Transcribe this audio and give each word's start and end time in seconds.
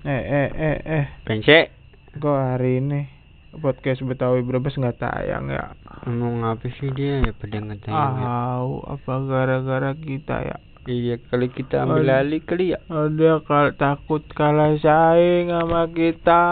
Eh 0.00 0.08
eh 0.24 0.48
eh 0.56 0.78
eh, 0.80 1.04
Pense, 1.28 1.68
kok 2.16 2.32
hari 2.32 2.80
ini 2.80 3.04
podcast 3.52 4.00
Betawi 4.00 4.40
Brebes 4.40 4.72
nggak 4.72 4.96
tayang 4.96 5.52
ya? 5.52 5.76
ngomong 6.08 6.48
apa 6.48 6.64
sih 6.80 6.88
dia 6.96 7.20
ya 7.20 7.32
pada 7.36 7.60
ngetanya 7.60 7.92
ya? 7.92 8.24
Tahu 8.24 8.72
apa 8.88 9.12
gara-gara 9.28 9.92
kita 9.92 10.36
ya? 10.40 10.56
Iya 10.88 11.20
kali 11.20 11.52
kita 11.52 11.84
ambil 11.84 12.08
Aduh. 12.08 12.20
alih 12.24 12.40
kali 12.40 12.72
ya. 12.72 12.80
Ada 12.88 13.44
kal 13.44 13.76
takut 13.76 14.24
kalah 14.32 14.72
saing 14.80 15.52
sama 15.52 15.84
kita. 15.92 16.44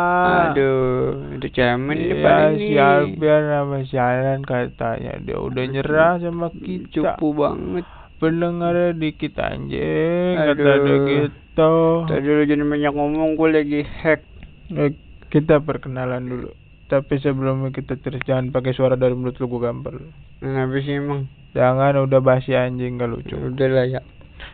Aduh, 0.53 1.33
itu 1.41 1.49
cemen 1.49 1.97
Iya, 1.97 2.53
si. 2.53 2.77
Albian 2.77 3.43
sama 3.49 3.79
Shalan 3.89 4.45
katanya 4.45 5.17
dia 5.25 5.41
udah 5.41 5.65
nyerah 5.65 6.21
sama 6.21 6.53
kita. 6.53 7.17
Cupu 7.17 7.33
banget. 7.33 7.89
Pendengarnya 8.19 8.93
dikit 8.93 9.41
anjing, 9.41 10.37
kata 10.37 10.53
Aduh. 10.53 10.85
dia 10.85 10.97
gitu. 11.09 11.37
Tadi 12.07 12.27
lu 12.27 12.45
jangan 12.47 12.71
banyak 12.71 12.93
ngomong, 12.95 13.29
gue 13.35 13.49
lagi 13.51 13.81
hack. 13.83 14.21
Eh, 14.79 14.95
kita 15.33 15.59
perkenalan 15.59 16.25
dulu. 16.25 16.51
Tapi 16.89 17.21
sebelumnya 17.21 17.69
kita 17.69 18.01
terus 18.01 18.25
jangan 18.25 18.49
pakai 18.49 18.73
suara 18.73 18.97
dari 18.97 19.13
mulut 19.13 19.37
lu 19.37 19.45
gua 19.45 19.69
gampar. 19.69 20.01
lu. 20.01 20.09
Kenapa 20.41 20.81
sih 20.81 20.97
emang? 20.97 21.29
Jangan 21.53 22.01
udah 22.01 22.21
basi 22.25 22.57
anjing 22.57 22.97
gak 22.97 23.13
lucu. 23.13 23.37
Udah 23.37 23.69
lah 23.69 23.85
ya. 23.85 24.01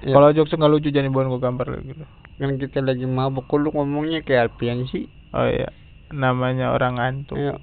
Ya. 0.03 0.15
Kalau 0.17 0.35
jokes 0.35 0.51
nggak 0.51 0.73
lucu 0.73 0.91
jangan 0.91 1.15
dibawa 1.15 1.31
gua 1.31 1.43
gampar 1.47 1.67
lagi 1.71 1.95
gitu. 1.95 2.05
Kan 2.35 2.59
kita 2.59 2.83
lagi 2.83 3.07
mabuk, 3.07 3.47
kok 3.47 3.63
lu 3.63 3.71
ngomongnya 3.71 4.27
kayak 4.27 4.51
Alpian 4.51 4.91
sih? 4.91 5.07
Oh 5.31 5.47
iya, 5.47 5.71
namanya 6.11 6.75
orang 6.75 6.99
ngantuk. 6.99 7.39
Ayo. 7.39 7.63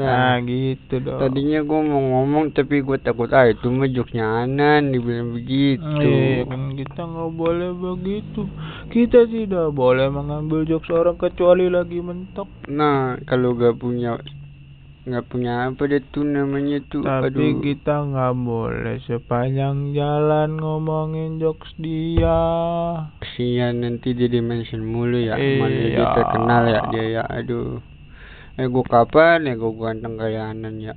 Nah, 0.00 0.08
Nah, 0.08 0.34
gitu 0.48 0.94
dong. 1.04 1.20
tadinya 1.20 1.60
gue 1.60 1.80
mau 1.84 2.00
ngomong 2.00 2.56
tapi 2.56 2.80
gue 2.80 2.96
takut 2.96 3.28
ah 3.36 3.44
itu 3.44 3.68
mah 3.68 3.84
Anan 4.16 4.96
dibilang 4.96 5.36
begitu. 5.36 5.84
Iya 6.00 6.48
kan 6.48 6.72
kita 6.72 7.00
nggak 7.04 7.32
boleh 7.36 7.70
begitu. 7.76 8.48
Kita 8.88 9.28
tidak 9.28 9.76
boleh 9.76 10.08
mengambil 10.08 10.64
jokes 10.64 10.88
orang 10.88 11.20
kecuali 11.20 11.68
lagi 11.68 12.00
mentok. 12.00 12.48
Nah, 12.66 13.20
kalau 13.28 13.52
gak 13.52 13.76
punya 13.76 14.16
nggak 15.00 15.32
punya 15.32 15.64
apa 15.64 15.80
deh 15.88 16.04
tuh 16.12 16.28
namanya 16.28 16.76
tuh 16.86 17.00
Tapi 17.00 17.32
aduh 17.32 17.64
kita 17.64 18.04
nggak 18.04 18.34
boleh 18.36 19.00
sepanjang 19.00 19.96
jalan 19.96 20.60
ngomongin 20.60 21.40
jokes 21.40 21.72
dia. 21.80 22.36
kesian 23.18 23.80
nanti 23.80 24.12
dia 24.12 24.28
dimention 24.28 24.84
mulu 24.84 25.16
ya 25.16 25.40
mana 25.40 25.72
dia 25.72 26.04
Iya. 26.04 26.08
terkenal 26.14 26.62
ya 26.68 26.80
dia 26.92 27.04
ya 27.16 27.22
aduh 27.26 27.80
eh 28.54 28.66
gua 28.66 28.84
kapan 28.84 29.46
gua 29.52 29.72
ganteng 29.84 30.14
kayak 30.16 30.44
Anan 30.48 30.76
ya 30.78 30.94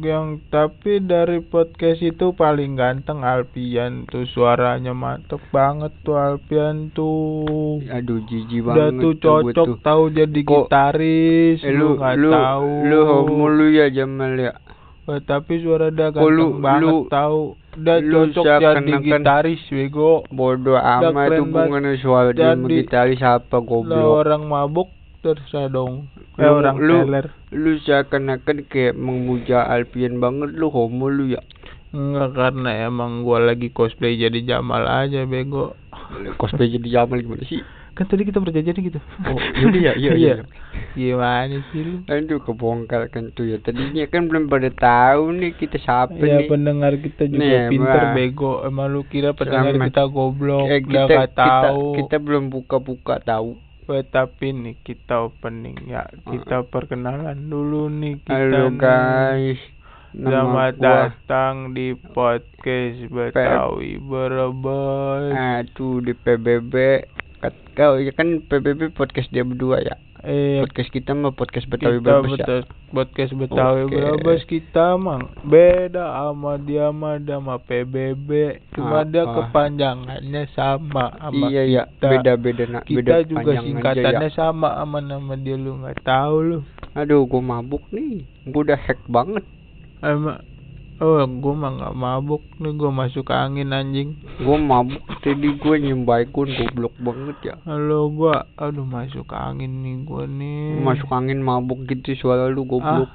Yang 0.00 0.40
tapi 0.48 1.04
dari 1.04 1.44
podcast 1.44 2.00
itu 2.00 2.32
paling 2.32 2.74
ganteng 2.74 3.20
Alpian 3.22 4.08
tuh 4.08 4.24
suaranya 4.24 4.92
mantep 4.92 5.36
banget 5.50 5.92
tuh 6.00 6.16
Alpian 6.16 6.88
tuh. 6.90 7.84
aduh 7.86 8.24
jijik 8.24 8.64
Udah 8.64 8.88
banget 8.88 8.92
tuh 8.98 9.12
gua 9.12 9.20
cocok 9.52 9.66
tuh. 9.66 9.76
tahu 9.80 10.02
jadi 10.10 10.40
Kok- 10.40 10.64
gitaris 10.64 11.58
eh, 11.60 11.72
lu 11.72 11.86
nggak 11.94 12.14
lu 12.16 12.30
tahu. 12.30 12.68
lu 12.82 12.98
homo 13.04 13.46
lu 13.48 13.66
ya 13.70 13.86
Jamal 13.88 14.34
ya 14.34 14.54
Eh, 15.02 15.20
tapi 15.20 15.58
suara 15.58 15.90
dia 15.90 16.08
ganteng 16.08 16.30
lu- 16.30 16.56
banget 16.56 16.86
lu- 16.86 17.08
tahu. 17.10 17.40
Udah 17.72 17.98
cocok 18.00 18.44
jadi 18.46 18.62
seakan-akan- 18.62 19.02
gitaris 19.02 19.62
bego. 19.68 20.12
bodoh 20.30 20.78
amat 20.78 21.12
banget. 21.12 21.40
hubungannya 21.42 21.94
soal 21.98 22.26
dia 22.30 22.54
Jadi- 22.54 22.74
gitaris 22.78 23.20
apa 23.20 23.56
goblok 23.60 24.06
orang 24.24 24.42
mabuk 24.42 24.88
terserah 25.22 25.68
dong. 25.68 26.08
Eh 26.34 26.42
Lu- 26.42 26.56
orang 26.56 26.76
lu- 26.76 27.04
teler. 27.04 27.26
lu 27.50 27.76
seakan-akan 27.78 28.64
kayak 28.64 28.94
memuja 28.94 29.62
Alpian 29.62 30.16
banget 30.16 30.52
lu 30.52 30.68
homo 30.68 31.06
lu 31.06 31.28
ya 31.28 31.42
Enggak 31.90 32.32
karena 32.32 32.86
emang 32.86 33.20
gua 33.20 33.42
lagi 33.42 33.68
cosplay 33.68 34.14
jadi 34.14 34.40
Jamal 34.48 34.86
aja 34.86 35.22
bego. 35.24 35.74
cosplay 36.36 36.70
jadi 36.70 36.88
Jamal 36.98 37.20
gimana 37.20 37.44
sih 37.44 37.60
Kan 37.90 38.06
tadi 38.06 38.22
kita 38.22 38.38
berjanji 38.38 38.70
gitu. 38.70 39.02
Oh, 39.24 39.34
iya, 39.68 39.92
iya, 39.92 40.12
iya. 40.14 40.34
Gimana 40.92 41.58
sih 41.68 41.82
lu? 41.82 41.96
Aduh 42.06 42.38
kebongkar 42.38 43.10
kan 43.10 43.28
tuh 43.28 43.44
ya 43.44 43.58
Tadinya 43.58 44.06
kan 44.06 44.24
belum 44.24 44.46
pada 44.46 44.70
tahu 44.70 45.34
nih 45.34 45.52
kita 45.52 45.76
siapa 45.76 46.14
Ya 46.14 46.38
nih 46.38 46.46
pendengar 46.46 46.94
kita 46.94 47.26
juga 47.26 47.42
Nih, 47.42 47.66
pinter 47.68 48.00
Mbak. 48.00 48.14
bego. 48.14 48.52
Emang 48.62 48.88
lu 48.88 49.02
kira 49.04 49.34
pendengar 49.34 49.74
Sama. 49.74 49.84
kita 49.84 50.02
goblok? 50.06 50.64
eh, 50.64 50.80
kita, 50.80 51.02
gak 51.04 51.10
kita, 51.28 51.48
tahu. 51.66 51.82
kita 51.98 52.16
belum 52.16 52.44
buka-buka 52.48 53.18
tahu 53.20 53.50
Eh, 53.52 53.69
tapi 54.06 54.54
nih 54.54 54.78
kita 54.86 55.26
opening 55.26 55.90
ya. 55.90 56.06
Kita 56.30 56.62
perkenalan 56.62 57.50
dulu 57.50 57.90
nih 57.90 58.22
kita. 58.22 58.38
Halo 58.38 58.70
nih. 58.70 58.78
guys 58.78 59.60
Selamat 60.10 60.74
Nama 60.74 60.74
gua 60.74 60.90
datang 61.06 61.54
di 61.70 61.94
podcast 61.94 62.98
Betawi 63.14 63.94
Brebes. 64.02 65.30
Aduh 65.38 66.02
di 66.02 66.18
PBB 66.18 66.74
Kat, 67.38 67.54
Kau 67.78 67.94
ya 67.94 68.10
kan 68.10 68.42
PBB 68.42 68.90
podcast 68.90 69.30
dia 69.30 69.46
berdua 69.46 69.78
ya 69.78 69.94
Eh, 70.20 70.60
Podcast 70.60 70.90
kita 70.90 71.10
mah 71.12 71.32
podcast 71.32 71.64
Betawi 71.64 71.96
kita 71.96 72.04
Brebes 72.04 72.28
ya 72.30 72.36
betul 72.36 72.60
podcast 72.90 73.32
Betawi 73.32 73.80
Oke. 73.82 73.94
Brebes 73.94 74.42
kita 74.44 74.86
mang 74.94 75.32
beda 75.42 76.04
sama 76.04 76.60
dia 76.60 76.86
mah 76.90 77.16
sama 77.16 77.56
PBB 77.58 78.28
cuma 78.70 79.00
Ah, 79.00 79.04
dia 79.04 79.22
ah. 79.22 79.32
kepanjangannya 79.32 80.42
sama 80.52 81.16
sama 81.16 81.46
Iya 81.48 81.62
ya 81.64 81.82
kita. 81.88 82.06
beda-beda 82.06 82.64
nak 82.68 82.84
kita 82.84 82.96
beda 83.00 83.16
juga 83.24 83.50
aja 83.50 83.62
singkatannya 83.62 84.28
ya. 84.28 84.36
sama 84.36 84.68
sama 84.74 84.98
nama 85.00 85.32
dia 85.34 85.56
lu 85.56 85.80
nggak 85.80 86.04
tahu 86.04 86.36
lu 86.42 86.58
Aduh 86.92 87.24
gua 87.24 87.40
mabuk 87.40 87.86
nih 87.88 88.20
Gua 88.44 88.60
udah 88.62 88.76
hack 88.78 89.00
banget 89.06 89.44
emang 90.00 90.40
oh 91.00 91.24
gua 91.40 91.54
mah 91.56 91.70
nggak 91.80 91.94
mabuk 91.96 92.44
nih 92.60 92.72
gua 92.76 92.90
masuk 92.92 93.32
angin 93.32 93.72
anjing 93.72 94.20
Gua 94.44 94.60
mabuk 94.60 95.00
tadi 95.24 95.48
gua 95.56 95.80
nyium 95.80 96.04
baikun 96.04 96.52
goblok 96.52 96.94
banget 97.00 97.36
ya 97.40 97.54
halo 97.64 98.12
gua 98.12 98.44
aduh 98.60 98.84
masuk 98.84 99.32
angin 99.32 99.80
nih 99.80 100.04
gua 100.04 100.28
nih 100.28 100.76
Masuk 100.84 101.08
angin 101.08 101.40
mabuk 101.40 101.88
gitu 101.88 102.12
suara 102.20 102.52
lu 102.52 102.68
goblok. 102.68 103.08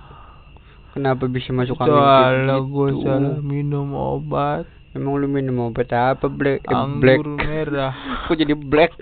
Kenapa 0.97 1.27
bisa 1.29 1.51
masuk 1.51 1.77
angin 1.77 1.93
soalnya 1.93 2.57
kayak 2.57 2.65
gua 2.71 2.87
gitu? 2.89 3.05
salah 3.05 3.37
minum 3.45 3.93
obat 3.93 4.65
Emang 4.95 5.19
lu 5.19 5.27
minum 5.27 5.67
obat 5.67 5.91
apa 5.91 6.31
black? 6.31 6.63
Eh, 6.63 6.71
anggur 6.71 7.35
black. 7.35 7.43
merah 7.43 7.93
Kok 8.25 8.35
jadi 8.39 8.55
black? 8.55 8.95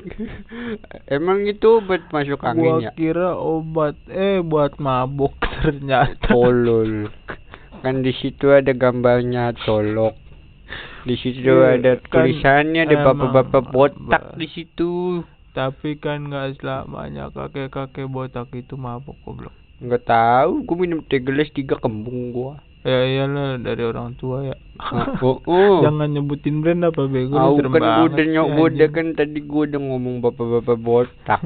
Emang 1.05 1.45
itu 1.45 1.79
obat 1.79 2.03
masuk 2.09 2.41
gua 2.41 2.49
angin 2.51 2.89
ya? 2.89 2.91
kira 2.97 3.37
obat 3.37 3.93
eh 4.09 4.41
buat 4.41 4.75
mabuk 4.81 5.37
ternyata 5.63 6.17
Tolol. 6.27 7.13
Kan 7.83 7.99
di 7.99 8.15
situ 8.15 8.47
ada 8.47 8.71
gambarnya 8.71 9.51
tolok. 9.61 10.15
Di 11.03 11.13
situ 11.13 11.43
Iya, 11.43 11.75
ada 11.75 11.91
kan 11.99 12.23
tulisannya 12.23 12.81
ada 12.81 12.95
bapak-bapak 13.03 13.63
botak 13.69 14.23
di 14.33 14.47
situ. 14.47 15.21
tapi 15.53 15.93
kan 15.95 16.25
nggak 16.25 16.57
selamanya 16.57 17.29
kakek-kakek 17.29 18.09
botak 18.09 18.49
itu 18.51 18.73
mabuk 18.73 19.13
goblok 19.21 19.53
Enggak 19.77 20.07
tahu, 20.07 20.65
gua 20.65 20.77
minum 20.79 21.03
teh 21.03 21.21
gelas 21.21 21.45
tiga 21.51 21.77
kembung 21.77 22.33
gua. 22.33 22.57
ya 22.81 23.05
iyalah 23.05 23.61
dari 23.61 23.83
orang 23.83 24.17
tua 24.17 24.41
ya 24.43 24.57
Oh, 25.21 25.37
oh. 25.45 25.85
jangan 25.85 26.09
nyebutin 26.09 26.59
brand 26.59 26.81
apa 26.83 27.05
bego 27.05 27.37
serem 27.53 27.69
kan 27.69 27.79
banget 27.79 28.01
udah 28.09 28.25
nyok 28.25 28.47
udah 28.65 28.87
kan 28.89 29.07
tadi 29.13 29.39
gua 29.39 29.69
udah 29.69 29.77
ngomong 29.79 30.15
bapak-bapak 30.19 30.77
botak. 30.79 31.41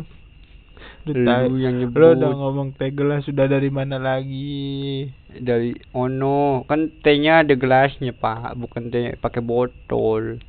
Lu 1.16 1.56
yang 1.56 1.76
nyebut. 1.80 2.00
lu 2.00 2.08
udah 2.20 2.32
ngomong 2.36 2.68
teh 2.76 2.92
gelas 2.92 3.24
sudah 3.24 3.48
dari 3.48 3.70
mana 3.72 3.96
lagi? 3.96 5.08
Dari 5.32 5.72
ono 5.96 6.68
kan 6.68 6.92
tehnya 7.00 7.48
ada 7.48 7.56
gelasnya 7.56 8.12
pak. 8.12 8.60
Bukan 8.60 8.92
teh 8.92 9.16
pakai 9.16 9.40
botol. 9.40 10.42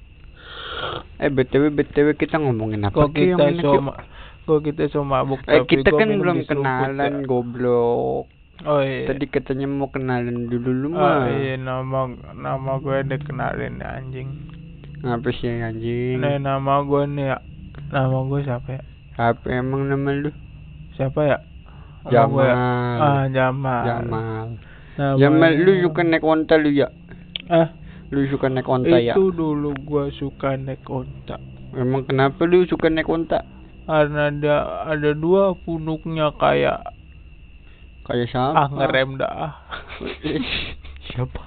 Eh 1.19 1.31
btw 1.31 1.71
btw 1.75 2.09
kita 2.15 2.39
ngomongin 2.39 2.87
apa 2.87 2.95
kok 2.95 3.11
kita 3.15 3.43
enak, 3.43 3.63
so 3.63 3.79
yuk? 3.79 3.83
ma- 3.91 3.99
kok 4.47 4.61
kita 4.65 4.83
mabuk 5.03 5.41
eh 5.51 5.63
kita 5.67 5.91
kan 5.93 6.09
belum 6.19 6.39
kenalan 6.47 7.15
goblok. 7.27 8.27
Oh 8.67 8.83
iya. 8.83 9.07
Tadi 9.07 9.31
katanya 9.31 9.71
mau 9.71 9.87
kenalan 9.95 10.51
dulu 10.51 10.71
lu 10.75 10.89
oh 10.91 10.99
mah. 10.99 11.31
iya 11.31 11.55
nama 11.55 12.11
nama 12.35 12.83
gue 12.83 13.07
udah 13.07 13.21
kenalin 13.23 13.79
ya, 13.79 13.89
anjing. 14.03 14.35
Ngapa 15.07 15.31
sih 15.31 15.63
anjing? 15.63 16.19
Nih 16.19 16.43
nama 16.43 16.83
gue 16.83 17.03
nih 17.07 17.27
ya. 17.35 17.39
Nama 17.95 18.19
gue 18.27 18.41
siapa 18.43 18.69
ya? 18.75 18.83
apa 19.19 19.51
emang 19.51 19.91
nama 19.91 20.15
lu 20.15 20.31
Siapa 20.99 21.21
ya? 21.23 21.39
Gua 22.03 22.11
ya? 22.11 22.19
Jamal. 22.27 22.99
Ah 22.99 23.25
Jamal. 23.31 23.83
Jamal. 23.87 24.45
Nama 24.99 25.15
Jamal 25.15 25.51
lu 25.55 25.71
gua- 25.71 25.83
suka 25.87 26.01
naik 26.03 26.25
onta 26.27 26.55
lu 26.59 26.71
ya? 26.75 26.89
Ah 27.47 27.69
lu 28.11 28.27
suka 28.27 28.51
naik 28.51 28.67
onta 28.67 28.97
ya? 28.99 29.15
Itu 29.15 29.31
dulu 29.31 29.71
gue 29.79 30.05
suka 30.11 30.59
naik 30.59 30.83
onta. 30.91 31.39
Emang 31.71 32.03
kenapa 32.03 32.43
lu 32.43 32.67
suka 32.67 32.91
naik 32.91 33.07
onta? 33.07 33.47
Karena 33.87 34.27
ada 34.29 34.57
ada 34.91 35.11
dua 35.15 35.55
punuknya 35.55 36.35
kayak 36.35 36.83
kayak 38.03 38.27
siapa? 38.27 38.59
Ah 38.59 38.69
ngerem 38.69 39.17
dah. 39.17 39.55
Siapa? 41.09 41.41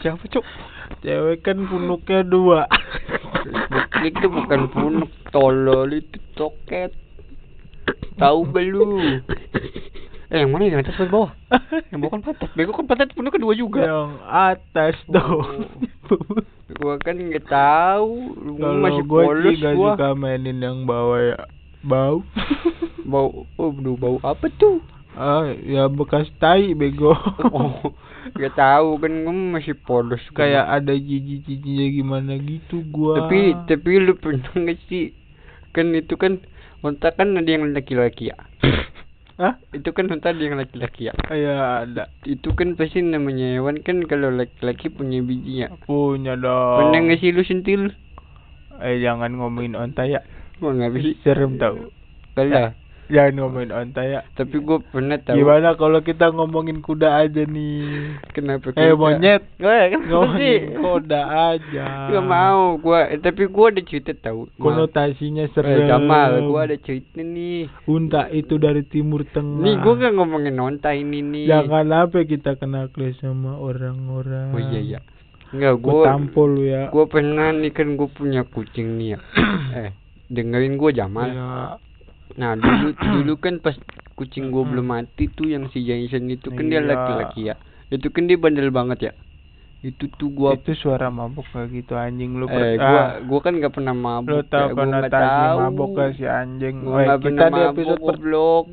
Siapa 0.00 0.24
cok 0.24 0.46
Cewek 1.00 1.42
kan 1.42 1.58
punuknya 1.66 2.22
dua. 2.22 2.70
Itu 4.00 4.26
bukan 4.30 4.70
punuk 4.70 5.10
tolol 5.34 5.90
itu 5.90 6.22
toket. 6.32 6.94
Tahu 8.18 8.40
lu? 8.68 9.00
Eh 10.30 10.46
yang 10.46 10.54
mana 10.54 10.70
yang 10.70 10.78
atas 10.86 10.94
atau 10.94 11.10
bawah? 11.10 11.30
Yang 11.90 11.98
bawah 12.06 12.12
kan 12.14 12.22
pantat. 12.22 12.50
Bego 12.54 12.70
kan 12.70 12.86
pantat 12.86 13.10
punuk 13.18 13.34
kedua 13.34 13.50
juga. 13.58 13.82
Yang 13.82 14.10
atas 14.30 14.96
dong 15.10 15.66
Gua 16.78 17.02
kan 17.02 17.18
nggak 17.18 17.50
tahu. 17.50 18.38
Lu 18.38 18.52
Kalau 18.54 18.78
masih 18.78 19.02
gue 19.02 19.22
polos 19.26 19.50
sih 19.50 19.58
gak 19.58 19.74
gua. 19.74 19.98
suka 19.98 20.08
mainin 20.14 20.62
yang 20.62 20.86
bawah 20.86 21.18
ya 21.18 21.38
bau 21.82 22.22
Bau, 23.10 23.48
oh, 23.58 23.70
aduh, 23.74 23.96
bau 23.98 24.16
apa 24.22 24.46
tuh? 24.54 24.78
ah 25.18 25.42
ya 25.66 25.90
bekas 25.90 26.30
tai 26.38 26.70
bego 26.78 27.10
oh, 27.50 27.90
gak 28.38 28.54
tahu 28.54 28.94
kan 29.02 29.10
kamu 29.26 29.58
masih 29.58 29.74
polos 29.74 30.22
kayak 30.38 30.62
ada 30.62 30.94
jijik-jijiknya 30.94 31.90
gimana 31.90 32.38
gitu 32.38 32.86
gua 32.86 33.26
Tapi 33.26 33.58
tapi 33.66 33.90
lu 33.98 34.14
pernah 34.14 34.54
gak 34.54 34.78
sih? 34.86 35.10
Kan 35.74 35.90
itu 35.98 36.14
kan 36.14 36.38
unta 36.80 37.08
kan 37.10 37.32
ada 37.32 37.46
yang 37.46 37.70
laki-laki 37.70 38.30
ya. 38.30 38.36
Hah? 39.40 39.56
Itu 39.72 39.92
kan 39.92 40.08
unta 40.08 40.30
ada 40.30 40.38
yang 40.38 40.56
laki-laki 40.56 41.08
ya. 41.08 41.14
ya 41.26 41.56
ada 41.82 42.12
Itu 42.22 42.52
kan 42.52 42.76
pasti 42.76 43.00
namanya 43.00 43.56
hewan 43.56 43.80
kan 43.80 44.04
kalau 44.04 44.28
laki-laki 44.28 44.88
punya 44.88 45.20
bijinya. 45.20 45.72
punya 45.82 46.36
dong 46.36 46.92
Pernah 46.92 47.00
gak 47.06 47.18
sih 47.18 47.32
lu 47.32 47.42
sentil? 47.42 47.92
eh 48.80 48.96
jangan 48.96 49.36
ngomongin 49.36 49.76
onta 49.76 50.04
ya 50.04 50.24
Wah 50.56 50.72
nggak 50.72 50.92
bisa. 50.92 51.12
serem 51.22 51.56
tau 51.56 51.92
Kalah. 52.32 52.72
Jangan 53.10 53.34
ngomongin 53.36 53.70
onta 53.70 54.00
ya 54.00 54.20
Tapi 54.30 54.56
gue 54.56 54.78
pernah 54.84 55.16
tahu. 55.16 55.34
gimana 55.34 55.74
kalau 55.74 56.00
kita 56.00 56.30
ngomongin 56.30 56.78
kuda 56.78 57.20
aja 57.20 57.42
nih 57.42 58.14
Kenapa? 58.30 58.70
eh 58.72 58.88
kuda? 58.88 58.96
monyet 58.96 59.42
Eh, 59.56 59.66
kan 59.84 59.98
sih. 59.98 60.08
ngomongin 60.08 60.62
kuda 60.74 61.20
aja 61.50 61.86
Gak 62.08 62.24
mau 62.24 62.62
gua, 62.76 63.06
eh, 63.06 63.18
tapi 63.18 63.44
gua 63.46 63.68
ada 63.68 63.82
cerita 63.82 64.12
tahu. 64.14 64.46
konotasinya 64.56 65.42
Eh, 65.42 65.50
serem 65.50 65.84
Jamal, 65.84 66.30
gua 66.44 66.64
ada 66.64 66.76
cerita 66.76 67.18
nih. 67.18 67.66
unta 67.84 68.26
itu 68.28 68.56
dari 68.56 68.82
timur 68.82 69.22
tengah 69.24 69.58
Nih 69.60 69.74
gua 69.76 69.94
gak 69.96 70.14
ngomongin 70.14 70.54
nonta 70.54 70.90
ini 70.90 71.18
nih. 71.20 71.46
jangan 71.46 71.86
apa 71.90 72.22
kita 72.22 72.54
kena 72.54 72.86
kles 72.88 73.18
sama 73.18 73.54
orang-orang 73.54 74.50
Oh 74.50 74.62
iya 74.62 74.80
iya. 74.80 75.00
Enggak, 75.50 75.74
gua 75.78 76.06
tampol 76.06 76.48
lu 76.48 76.62
ya 76.64 76.88
gua 76.88 77.04
pernah 77.04 77.50
nih 77.50 77.70
kan 77.70 77.94
gua 77.94 78.06
punya 78.08 78.42
kucing 78.44 78.94
nih 78.94 79.08
ya. 79.08 79.18
eh, 79.80 79.90
dengerin 80.26 80.74
gua 80.74 80.90
Jamal. 80.90 81.26
Ya, 81.26 81.48
Nah, 82.36 82.54
dulu 82.54 82.92
dulu 83.16 83.34
kan 83.38 83.58
pas 83.58 83.74
kucing 84.14 84.52
gua 84.52 84.62
belum 84.62 84.86
mati 84.86 85.26
tuh 85.26 85.48
yang 85.48 85.66
si 85.70 85.82
Jason 85.82 86.28
itu 86.28 86.50
kan 86.50 86.66
dia 86.66 86.78
Iya. 86.78 86.88
laki-laki 86.92 87.40
ya. 87.48 87.54
Itu 87.88 88.12
kan 88.12 88.28
dia 88.28 88.36
bandel 88.36 88.70
banget 88.70 88.98
ya. 89.00 89.12
Itu 89.80 90.12
tuh 90.12 90.28
gua 90.28 90.52
itu 90.54 90.76
suara 90.76 91.08
mabuk 91.08 91.48
kayak 91.48 91.72
gitu 91.72 91.96
anjing 91.96 92.36
lu 92.36 92.44
eh 92.46 92.76
gua 92.76 92.84
ah, 93.00 93.08
gua 93.24 93.40
kan 93.40 93.56
gak 93.56 93.72
pernah 93.72 93.96
lu 93.96 94.04
mabuk 94.04 94.44
tahu 94.44 94.68
ya. 94.68 94.76
Gua 94.76 95.08
tahu. 95.08 95.56
mabuk 95.56 95.88
ke 95.96 96.04
si 96.14 96.24
anjing 96.28 96.74
Gua 96.84 97.00
nggak 97.00 97.16
kita 97.16 97.24
pernah 97.24 97.48
di 97.48 97.56
mabuk, 97.56 97.72
episode 97.72 98.00
per- 98.04 98.20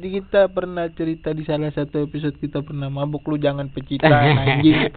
kita 0.04 0.42
pernah 0.51 0.86
cerita 0.92 1.30
di 1.31 1.44
salah 1.48 1.71
satu 1.71 2.04
episode 2.04 2.36
kita 2.36 2.59
pernah 2.59 2.92
mabuk 2.92 3.24
lu 3.24 3.39
jangan 3.39 3.71
pecitan 3.71 4.12
anjing 4.44 4.92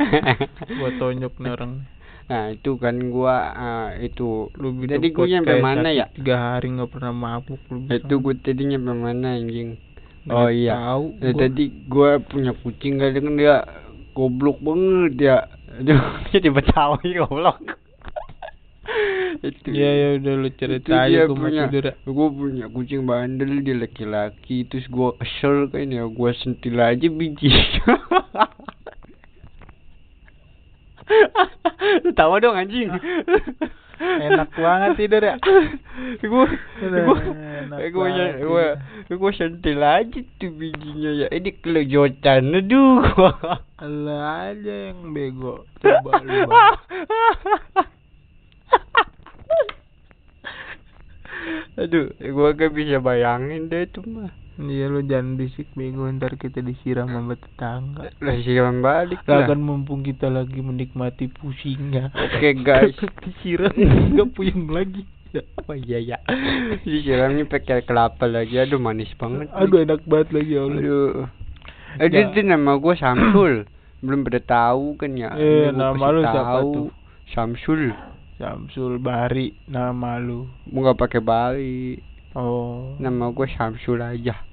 gua 0.75 0.91
tonjok 0.99 1.33
nih 1.39 1.51
orang 1.55 1.73
Nah 2.31 2.55
itu 2.55 2.79
kan 2.79 2.95
gua 3.11 3.35
eh, 3.59 4.07
itu 4.07 4.55
lu 4.55 4.69
Tadi 4.87 5.11
gua 5.11 5.27
nyampe 5.27 5.55
mana 5.59 5.91
ya? 5.91 6.07
tiga 6.15 6.37
hari 6.39 6.71
nggak 6.71 6.91
pernah 6.95 7.11
mabuk 7.11 7.59
lu 7.75 7.91
Itu 7.91 8.23
gua 8.23 8.39
tadi 8.39 8.63
nyampe 8.71 8.95
mana 8.95 9.35
anjing? 9.35 9.75
Nggak 10.31 10.39
Oh 10.39 10.47
iya. 10.47 10.73
tahu 10.79 11.05
gua. 11.19 11.35
Tadi 11.35 11.65
gua 11.91 12.11
punya 12.23 12.53
kucing 12.55 13.03
kadang 13.03 13.35
dia 13.35 13.67
goblok 14.15 14.63
banget 14.63 15.13
ya. 15.19 15.39
Aduh 15.75 15.99
jadi 16.31 16.49
betawi 16.55 17.19
goblok. 17.19 17.59
Itu. 19.41 19.73
Iya 19.73 19.91
ya 19.91 20.09
udah 20.21 20.35
lu 20.39 20.49
cerita 20.55 20.87
dia 21.09 21.27
aja 21.27 21.31
gua 21.31 21.35
punya 21.35 21.65
ya. 21.67 21.93
gua 22.07 22.29
punya 22.31 22.65
kucing 22.71 23.01
bandel 23.11 23.59
dia 23.67 23.75
laki-laki 23.75 24.71
terus 24.71 24.87
gua 24.87 25.19
kesel 25.19 25.67
kan 25.67 25.91
ya 25.91 26.07
gua 26.07 26.31
sentil 26.31 26.79
aja 26.79 27.07
biji 27.11 27.51
Tawa 32.17 32.41
dong 32.41 32.57
anjing. 32.57 32.91
Enak 34.01 34.57
banget 34.57 34.97
tidur 34.97 35.21
ya. 35.21 35.37
gua 36.25 36.49
banget 36.49 38.41
gua 38.41 38.81
gua 39.13 39.31
sentil 39.37 39.85
aja 39.85 40.21
tuh 40.41 40.51
bijinya 40.57 41.11
ya. 41.25 41.27
Ini 41.29 41.51
kelojotan 41.61 42.57
aduh. 42.57 43.05
Lu 43.85 44.17
aja 44.17 44.75
yang 44.89 45.13
bego. 45.13 45.69
Coba 45.85 46.25
lu 46.25 46.49
aduh, 51.81 52.13
gua 52.33 52.53
gak 52.53 52.73
bisa 52.77 53.01
bayangin 53.01 53.69
deh 53.69 53.85
itu 53.89 54.01
mah. 54.05 54.40
Iya 54.61 54.93
lu 54.93 55.01
jangan 55.01 55.41
bisik 55.41 55.73
bego 55.73 56.05
ntar 56.13 56.37
kita 56.37 56.61
disiram 56.61 57.09
sama 57.09 57.33
tetangga. 57.33 58.13
Lah 58.21 58.37
siram 58.45 58.85
balik 58.85 59.25
Lah 59.25 59.49
kan 59.49 59.57
mumpung 59.57 60.05
kita 60.05 60.29
lagi 60.29 60.61
menikmati 60.61 61.33
pusingnya. 61.33 62.13
Oke 62.13 62.53
guys. 62.61 62.93
disiram 63.25 63.73
nggak 63.73 64.37
puyeng 64.37 64.69
lagi. 64.69 65.09
Ya. 65.33 65.41
Oh 65.65 65.73
iya 65.73 65.99
ya. 66.03 66.19
Disiramnya 66.85 67.49
pakai 67.49 67.89
kelapa 67.89 68.29
lagi. 68.29 68.61
Aduh 68.61 68.77
manis 68.77 69.09
banget. 69.17 69.49
Aduh 69.57 69.81
enak 69.81 70.05
banget 70.05 70.29
lagi 70.37 70.53
ya 70.53 70.63
Allah. 70.69 70.81
Aduh. 70.85 71.13
Aduh 71.97 72.19
Ya. 72.21 72.29
itu 72.29 72.41
nama 72.45 72.77
gua 72.77 72.95
Samsul. 73.01 73.65
Belum 74.05 74.21
pada 74.29 74.41
tahu 74.45 75.01
kan 75.01 75.17
ya. 75.17 75.33
Eh, 75.41 75.73
nama 75.73 76.05
lu 76.13 76.21
siapa 76.21 76.61
tahu. 76.61 76.69
tuh? 76.77 76.89
Samsul. 77.33 77.97
Samsul 78.37 79.01
Bari 79.01 79.57
nama 79.73 80.21
lu. 80.21 80.45
Mau 80.69 80.85
nggak 80.85 81.01
pakai 81.01 81.21
bali. 81.25 81.97
Oh. 82.37 82.99
Nama 83.01 83.33
gua 83.33 83.49
Samsul 83.49 84.05
aja. 84.05 84.50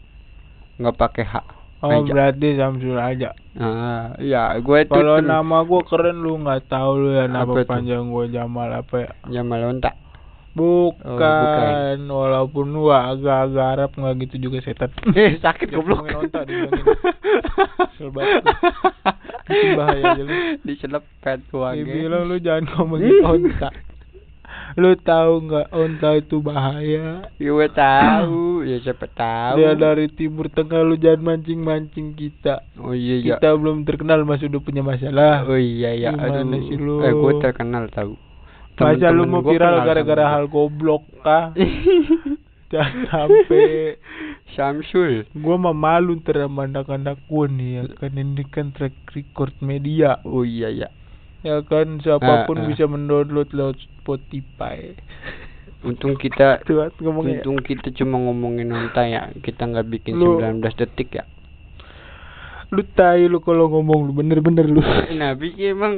Nggak 0.78 0.96
pakai 0.96 1.26
H. 1.26 1.36
Oh 1.80 1.94
aja. 1.94 2.06
berarti 2.08 2.48
Samsul 2.54 2.96
aja. 2.96 3.38
Ah, 3.54 4.18
ya, 4.18 4.54
gue 4.56 4.78
itu 4.80 4.90
Kalau 4.92 5.18
nama 5.20 5.62
gua 5.62 5.82
keren 5.84 6.18
lu 6.18 6.38
nggak 6.40 6.66
tahu 6.68 6.92
lu 7.00 7.10
ya 7.12 7.26
nama 7.26 7.46
Apa 7.48 7.66
panjang 7.68 8.08
gua 8.08 8.26
Jamal 8.26 8.70
apa 8.72 8.96
ya? 9.00 9.12
Jamal 9.32 9.62
Onta. 9.68 9.94
Bukan, 10.52 10.98
Oh, 11.06 11.14
bukan. 11.14 11.98
walaupun 12.04 12.66
lu 12.68 12.90
agak-agak 12.90 13.68
Arab 13.72 13.92
nggak 13.94 14.14
gitu 14.24 14.36
juga 14.44 14.58
setan. 14.60 14.90
Eh, 15.14 15.38
sakit 15.38 15.70
goblok. 15.70 16.02
ngomongin 16.02 16.18
onta, 16.20 16.40
dibilangin. 16.42 16.86
Kesel 17.88 18.10
banget 18.10 18.42
lu. 18.42 18.54
Bikin 19.48 19.70
bahaya 19.76 20.12
lu. 20.18 20.34
Diselepet 20.66 21.40
gua 21.48 21.70
Dia 21.72 21.84
ge. 21.84 21.94
bilang 21.96 22.26
lu 22.26 22.36
jangan 22.38 22.66
ngomongin 22.72 23.22
onta. 23.32 23.70
Lu 24.76 24.92
tahu 24.96 25.46
nggak 25.46 25.68
onta 25.72 26.10
itu 26.16 26.38
bahaya? 26.40 27.22
Ya, 27.38 27.50
gue 27.50 27.68
tahu, 27.70 28.47
ya 28.68 28.78
siapa 28.84 29.08
tahu. 29.08 29.58
Dia 29.58 29.74
dari 29.74 30.12
timur 30.12 30.52
tengah 30.52 30.84
lu 30.84 30.96
jangan 30.96 31.40
mancing-mancing 31.40 32.14
kita. 32.14 32.68
Oh 32.78 32.92
iya 32.92 33.16
iya. 33.18 33.36
Kita 33.40 33.56
belum 33.56 33.82
terkenal 33.82 34.22
masih 34.24 34.52
udah 34.52 34.62
punya 34.62 34.84
masalah. 34.84 35.48
Oh 35.48 35.56
iya 35.56 35.96
iya. 35.96 36.12
Gimana 36.12 36.44
Aduh. 36.44 36.68
sih 36.68 36.76
lu? 36.76 37.00
Eh, 37.02 37.12
gue 37.12 37.34
terkenal 37.40 37.88
tahu. 37.90 38.14
Masa 38.78 39.10
lu 39.10 39.26
mau 39.26 39.42
viral 39.42 39.82
gara-gara 39.82 40.38
hal 40.38 40.46
goblok 40.46 41.02
kah? 41.24 41.50
Jangan 42.72 43.08
sampai 43.08 43.96
Samsul. 44.52 45.24
gua 45.34 45.56
mah 45.56 45.72
malu 45.72 46.20
ntar 46.20 46.36
sama 46.36 46.68
anak-anak 46.68 47.16
gua 47.26 47.48
nih 47.48 47.80
ya 47.80 47.84
kan 47.96 48.12
ini 48.12 48.44
kan 48.44 48.76
track 48.76 48.92
record 49.16 49.56
media 49.64 50.20
Oh 50.28 50.44
iya 50.44 50.68
iya. 50.68 50.90
ya 51.42 51.64
kan 51.64 52.04
siapa 52.04 52.44
pun 52.44 52.60
Ah, 52.60 52.64
ah. 52.64 52.68
bisa 52.68 52.84
mendownload 52.84 53.56
lewat 53.56 53.80
Spotify 53.80 55.00
Untung 55.82 56.18
kita 56.18 56.62
ngomongnya 57.00 57.42
untung 57.42 57.58
kita 57.62 57.94
cuma 57.94 58.18
ngomongin 58.18 58.70
onta 58.70 59.06
ya. 59.06 59.30
Kita 59.38 59.66
nggak 59.66 59.86
bikin 59.88 60.18
Lu- 60.18 60.42
19 60.42 60.62
detik 60.74 61.10
ya. 61.14 61.26
lu 62.68 62.84
tai 62.84 63.24
lu 63.26 63.40
kalau 63.40 63.72
ngomong 63.72 64.08
lu 64.08 64.12
bener-bener 64.12 64.68
lu 64.68 64.84
Nah, 65.16 65.32
bikin 65.34 65.72
emang 65.72 65.94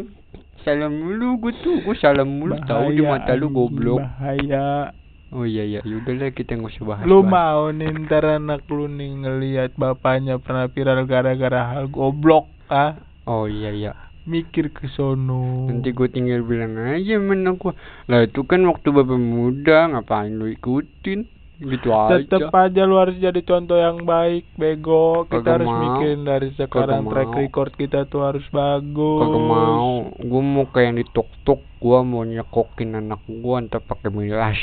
salam 0.62 0.93
mulu 0.93 1.41
gue 1.41 1.53
tuh. 1.59 1.81
Gue 1.81 1.98
salam 1.98 2.29
mulu 2.29 2.62
tahu 2.62 2.93
di 2.93 3.01
mata 3.01 3.33
lu 3.33 3.50
goblok. 3.50 3.98
bahaya 3.98 4.93
Oh 5.29 5.45
iya 5.45 5.62
iya, 5.62 5.81
yaudahlah 5.86 6.33
kita 6.33 6.57
nggak 6.57 6.74
usah 6.74 6.86
bahas. 6.89 7.05
lu 7.05 7.21
bahas. 7.21 7.29
mau 7.29 7.69
nih 7.69 7.89
ntar 8.01 8.25
anak 8.25 8.65
lu 8.65 8.89
nih 8.89 9.13
ngelihat 9.13 9.77
bapaknya 9.77 10.41
pernah 10.41 10.65
viral 10.67 11.05
gara-gara 11.05 11.69
hal 11.69 11.86
goblok 11.86 12.50
ah 12.65 12.98
Oh 13.25 13.45
iya 13.45 13.69
iya. 13.69 13.93
Mikir 14.28 14.74
ke 14.74 14.90
sono 14.92 15.70
Nanti 15.70 15.96
gue 15.96 16.08
tinggal 16.12 16.44
bilang 16.44 16.76
aja 16.76 17.16
mana 17.20 17.56
gua. 17.56 17.78
Lah 18.12 18.26
itu 18.26 18.44
kan 18.44 18.66
waktu 18.68 18.92
bapak 18.92 19.20
muda, 19.20 19.92
ngapain 19.94 20.36
lu 20.36 20.50
ikutin? 20.52 21.26
Gitu 21.60 21.92
aja. 21.92 22.24
Tetep 22.24 22.56
aja 22.56 22.88
lu 22.88 22.96
harus 22.96 23.20
jadi 23.20 23.44
contoh 23.44 23.76
yang 23.76 24.08
baik, 24.08 24.48
bego. 24.56 25.28
Kita 25.28 25.44
Kagak 25.44 25.54
harus 25.60 25.68
mau. 25.68 25.80
mikirin 25.84 26.22
dari 26.24 26.50
sekarang 26.56 27.04
Kagak 27.04 27.12
track 27.12 27.30
mau. 27.30 27.40
record 27.44 27.72
kita 27.76 28.00
tuh 28.08 28.22
harus 28.24 28.46
bagus. 28.56 29.22
Kagak 29.28 29.44
mau. 29.44 29.92
Gua 30.24 30.42
mau 30.42 30.66
kayak 30.72 30.86
yang 30.88 30.96
di 31.04 31.06
tok 31.12 31.30
tok. 31.44 31.62
Gua 31.84 32.00
mau 32.08 32.24
nyekokin 32.24 32.96
anak 32.96 33.20
gua 33.28 33.60
ntar 33.68 33.84
pakai 33.84 34.08
milas. 34.08 34.60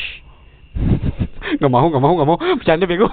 gak 1.60 1.72
mau, 1.72 1.88
gak 1.88 2.00
mau, 2.00 2.12
gak 2.16 2.28
mau. 2.28 2.38
Bercanda 2.40 2.88
bego. 2.88 3.08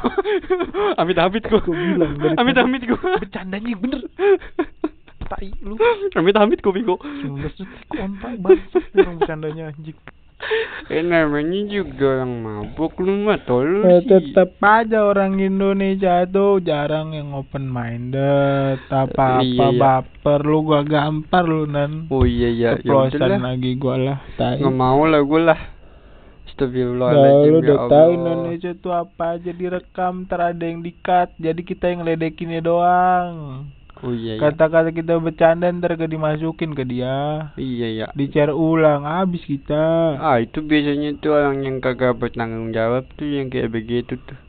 amit 0.99 1.19
amit 1.19 1.43
gua. 1.43 1.59
Gua 1.59 1.75
bilang 1.75 2.13
dari 2.23 2.35
amit 2.39 2.55
tadi. 2.55 2.63
amit 2.63 2.83
gua. 2.87 3.19
Bercandanya 3.19 3.75
bener. 3.75 4.01
Tai 5.25 5.49
lu. 5.59 5.75
amit 6.17 6.35
amit 6.35 6.59
gua 6.59 6.71
bego. 6.71 6.95
19 6.99 7.39
detik 7.41 7.69
kontak 7.87 8.33
bangsat 8.37 8.83
orang 8.93 9.15
bercandanya 9.17 9.63
anjing. 9.69 9.97
Eh 10.85 10.99
namanya 10.99 11.55
juga 11.65 12.19
orang 12.19 12.33
mabuk 12.37 12.99
lu 12.99 13.23
mah 13.23 13.39
tolol 13.39 13.79
Eh, 13.81 14.01
sih. 14.01 14.11
tetep 14.11 14.59
aja 14.59 14.99
orang 15.01 15.39
Indonesia 15.39 16.27
tuh 16.27 16.59
jarang 16.59 17.11
yang 17.11 17.31
open 17.31 17.63
minded 17.65 18.75
apa-apa 18.85 19.39
Iya, 19.39 19.55
iya. 19.65 19.79
baper 19.79 20.43
lu 20.43 20.59
gua 20.61 20.83
gampar 20.83 21.43
lu 21.43 21.63
nan 21.63 22.11
Oh 22.11 22.27
iya 22.27 22.51
iya, 22.51 22.69
ya 22.75 22.83
Keplosan 22.83 23.39
lagi 23.39 23.71
gua 23.73 23.95
lah 23.95 24.17
tai 24.35 24.59
Nggak 24.59 24.75
mau 24.75 25.03
lah 25.05 25.23
gue 25.23 25.41
lah. 25.41 25.55
Nah, 25.55 25.71
Astagfirullahaladzim 26.45 27.31
lu 27.47 27.57
ya 27.57 27.61
udah 27.63 27.77
tahu 27.87 28.09
Indonesia 28.13 28.71
tuh 28.75 28.93
apa 28.93 29.25
aja 29.33 29.51
direkam, 29.51 30.13
ntar 30.21 30.39
ada 30.45 30.61
yang 30.61 30.79
di-cut, 30.79 31.33
jadi 31.35 31.57
kita 31.57 31.85
yang 31.87 32.03
ledekinnya 32.03 32.61
doang. 32.61 33.33
Oh 34.03 34.11
iya 34.11 34.35
iya. 34.35 34.41
Kata-kata 34.43 34.91
kita 34.91 35.15
bercanda 35.23 35.71
ntar 35.71 35.95
ke 35.95 36.05
dimasukin 36.11 36.75
ke 36.75 36.83
dia, 36.83 37.15
Iya 37.55 37.87
iya. 37.95 38.05
di-share 38.19 38.51
ulang, 38.51 39.07
habis 39.07 39.47
kita. 39.47 40.19
Ah 40.19 40.37
itu 40.43 40.59
biasanya 40.59 41.15
tuh 41.23 41.31
orang 41.39 41.63
yang 41.63 41.77
kagak 41.79 42.19
bertanggung 42.19 42.75
jawab 42.75 43.07
tuh 43.15 43.27
yang 43.31 43.47
kayak 43.47 43.71
begitu 43.71 44.19
tuh. 44.27 44.42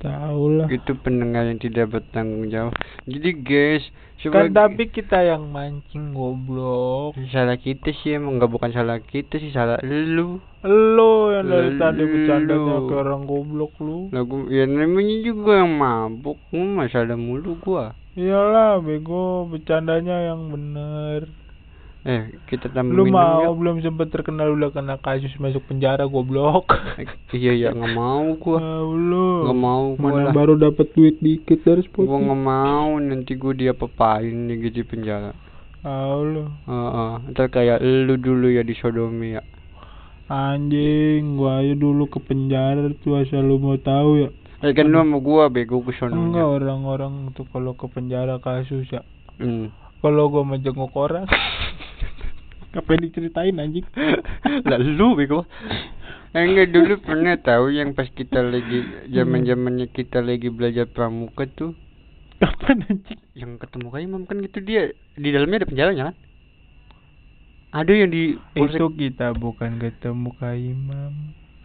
Tahu 0.00 0.42
lah. 0.56 0.66
Itu 0.72 0.96
pendengar 0.96 1.44
yang 1.44 1.60
tidak 1.60 1.92
bertanggung 1.92 2.48
jawab. 2.48 2.72
Jadi 3.04 3.30
guys, 3.44 3.84
Kan 4.20 4.52
tapi 4.52 4.92
kita 4.92 5.16
yang 5.24 5.48
mancing 5.48 6.12
goblok. 6.12 7.16
salah 7.32 7.56
kita 7.56 7.88
sih 8.04 8.20
emang 8.20 8.36
nggak 8.36 8.52
bukan 8.52 8.68
salah 8.68 9.00
kita 9.00 9.40
sih 9.40 9.48
salah 9.48 9.80
lu. 9.80 10.36
Lo 10.60 11.32
yang 11.32 11.48
dari 11.48 11.72
tadi 11.80 12.04
Lu. 12.04 12.12
bercandanya 12.12 12.76
ke 12.84 12.94
orang 13.00 13.24
goblok 13.24 13.72
lu. 13.80 14.12
Lagu 14.12 14.44
ya 14.52 14.68
namanya 14.68 15.16
juga 15.24 15.64
yang 15.64 15.72
mabuk, 15.72 16.36
masalah 16.52 17.16
mulu 17.16 17.56
gua. 17.64 17.96
Iyalah 18.12 18.84
bego, 18.84 19.48
bercandanya 19.48 20.32
yang 20.32 20.52
bener. 20.52 21.32
Eh, 22.00 22.22
kita 22.46 22.68
tambah 22.68 22.90
Lu 22.90 23.04
mau 23.06 23.44
yuk. 23.46 23.60
belum 23.60 23.76
sempet 23.78 24.08
terkenal 24.08 24.48
udah 24.50 24.70
kena 24.70 24.96
kasus 24.96 25.36
masuk 25.36 25.60
penjara 25.64 26.04
goblok. 26.04 26.72
Iya 27.30 27.52
iya 27.52 27.68
nggak 27.70 27.92
mau 27.92 28.24
gua. 28.34 28.56
Tahu 28.56 28.90
lu. 28.96 29.28
Nggak 29.44 29.58
mau 29.58 29.84
gua 29.92 30.08
Mana 30.10 30.22
lah. 30.24 30.32
baru 30.32 30.54
dapat 30.56 30.86
duit 30.90 31.16
dikit 31.18 31.60
dari 31.60 31.80
Gua 31.82 31.86
Spotify. 31.86 32.18
nggak 32.18 32.40
mau 32.42 32.88
nanti 32.96 33.32
gua 33.34 33.52
dia 33.52 33.72
papain 33.72 34.32
nih 34.48 34.56
gitu 34.62 34.76
di 34.76 34.84
penjara. 34.84 35.30
Tahu 35.80 36.20
lu. 36.26 36.44
Heeh, 36.66 37.12
ntar 37.30 37.46
kayak 37.48 37.78
lu 37.80 38.16
dulu 38.16 38.48
ya 38.48 38.60
di 38.60 38.72
Sodomi 38.72 39.36
ya. 39.36 39.44
Anjing, 40.26 41.34
gua 41.34 41.58
aja 41.58 41.74
dulu 41.74 42.06
ke 42.06 42.18
penjara 42.18 42.86
tuh 42.96 43.18
asal 43.18 43.42
lu 43.42 43.58
mau 43.58 43.76
tahu 43.76 44.10
ya. 44.20 44.30
Eh 44.60 44.72
kan 44.72 44.86
lu 44.86 44.96
sama 44.96 45.18
gua 45.18 45.48
bego 45.48 45.80
ke 45.80 45.90
Enggak 45.92 46.00
sononya. 46.06 46.44
orang-orang 46.46 47.14
tuh 47.32 47.44
kalau 47.46 47.74
ke 47.74 47.86
penjara 47.86 48.38
kasus 48.38 48.86
ya. 48.88 49.02
Hmm. 49.36 49.68
Kalau 50.00 50.32
gua 50.32 50.42
mau 50.42 50.56
jenguk 50.56 50.96
orang 50.96 51.28
Ngapain 52.72 53.02
diceritain 53.02 53.58
anjing? 53.58 53.84
lah 54.70 54.78
lu 54.78 55.18
bego. 55.18 55.42
Eh, 56.30 56.46
enggak 56.46 56.70
dulu 56.70 57.02
pernah 57.02 57.34
tahu 57.34 57.74
yang 57.74 57.90
pas 57.98 58.06
kita 58.06 58.38
lagi 58.38 58.86
zaman 59.10 59.42
zamannya 59.42 59.90
kita 59.90 60.22
lagi 60.22 60.46
belajar 60.46 60.86
pramuka 60.86 61.50
tuh 61.50 61.74
Kapan 62.38 62.86
anjing? 62.86 63.18
yang 63.34 63.58
ketemu 63.58 63.86
kayak 63.90 64.06
imam 64.06 64.22
kan 64.24 64.38
gitu 64.38 64.58
dia 64.62 64.82
di 65.18 65.28
dalamnya 65.34 65.66
ada 65.66 65.68
penjaranya 65.68 66.04
kan 66.10 66.16
ada 67.70 67.92
yang 67.94 68.10
di 68.14 68.38
polsek 68.54 68.78
Itu 68.78 68.86
kita 68.94 69.34
bukan 69.34 69.78
ketemu 69.78 70.30
Kak 70.38 70.54
Imam. 70.58 71.14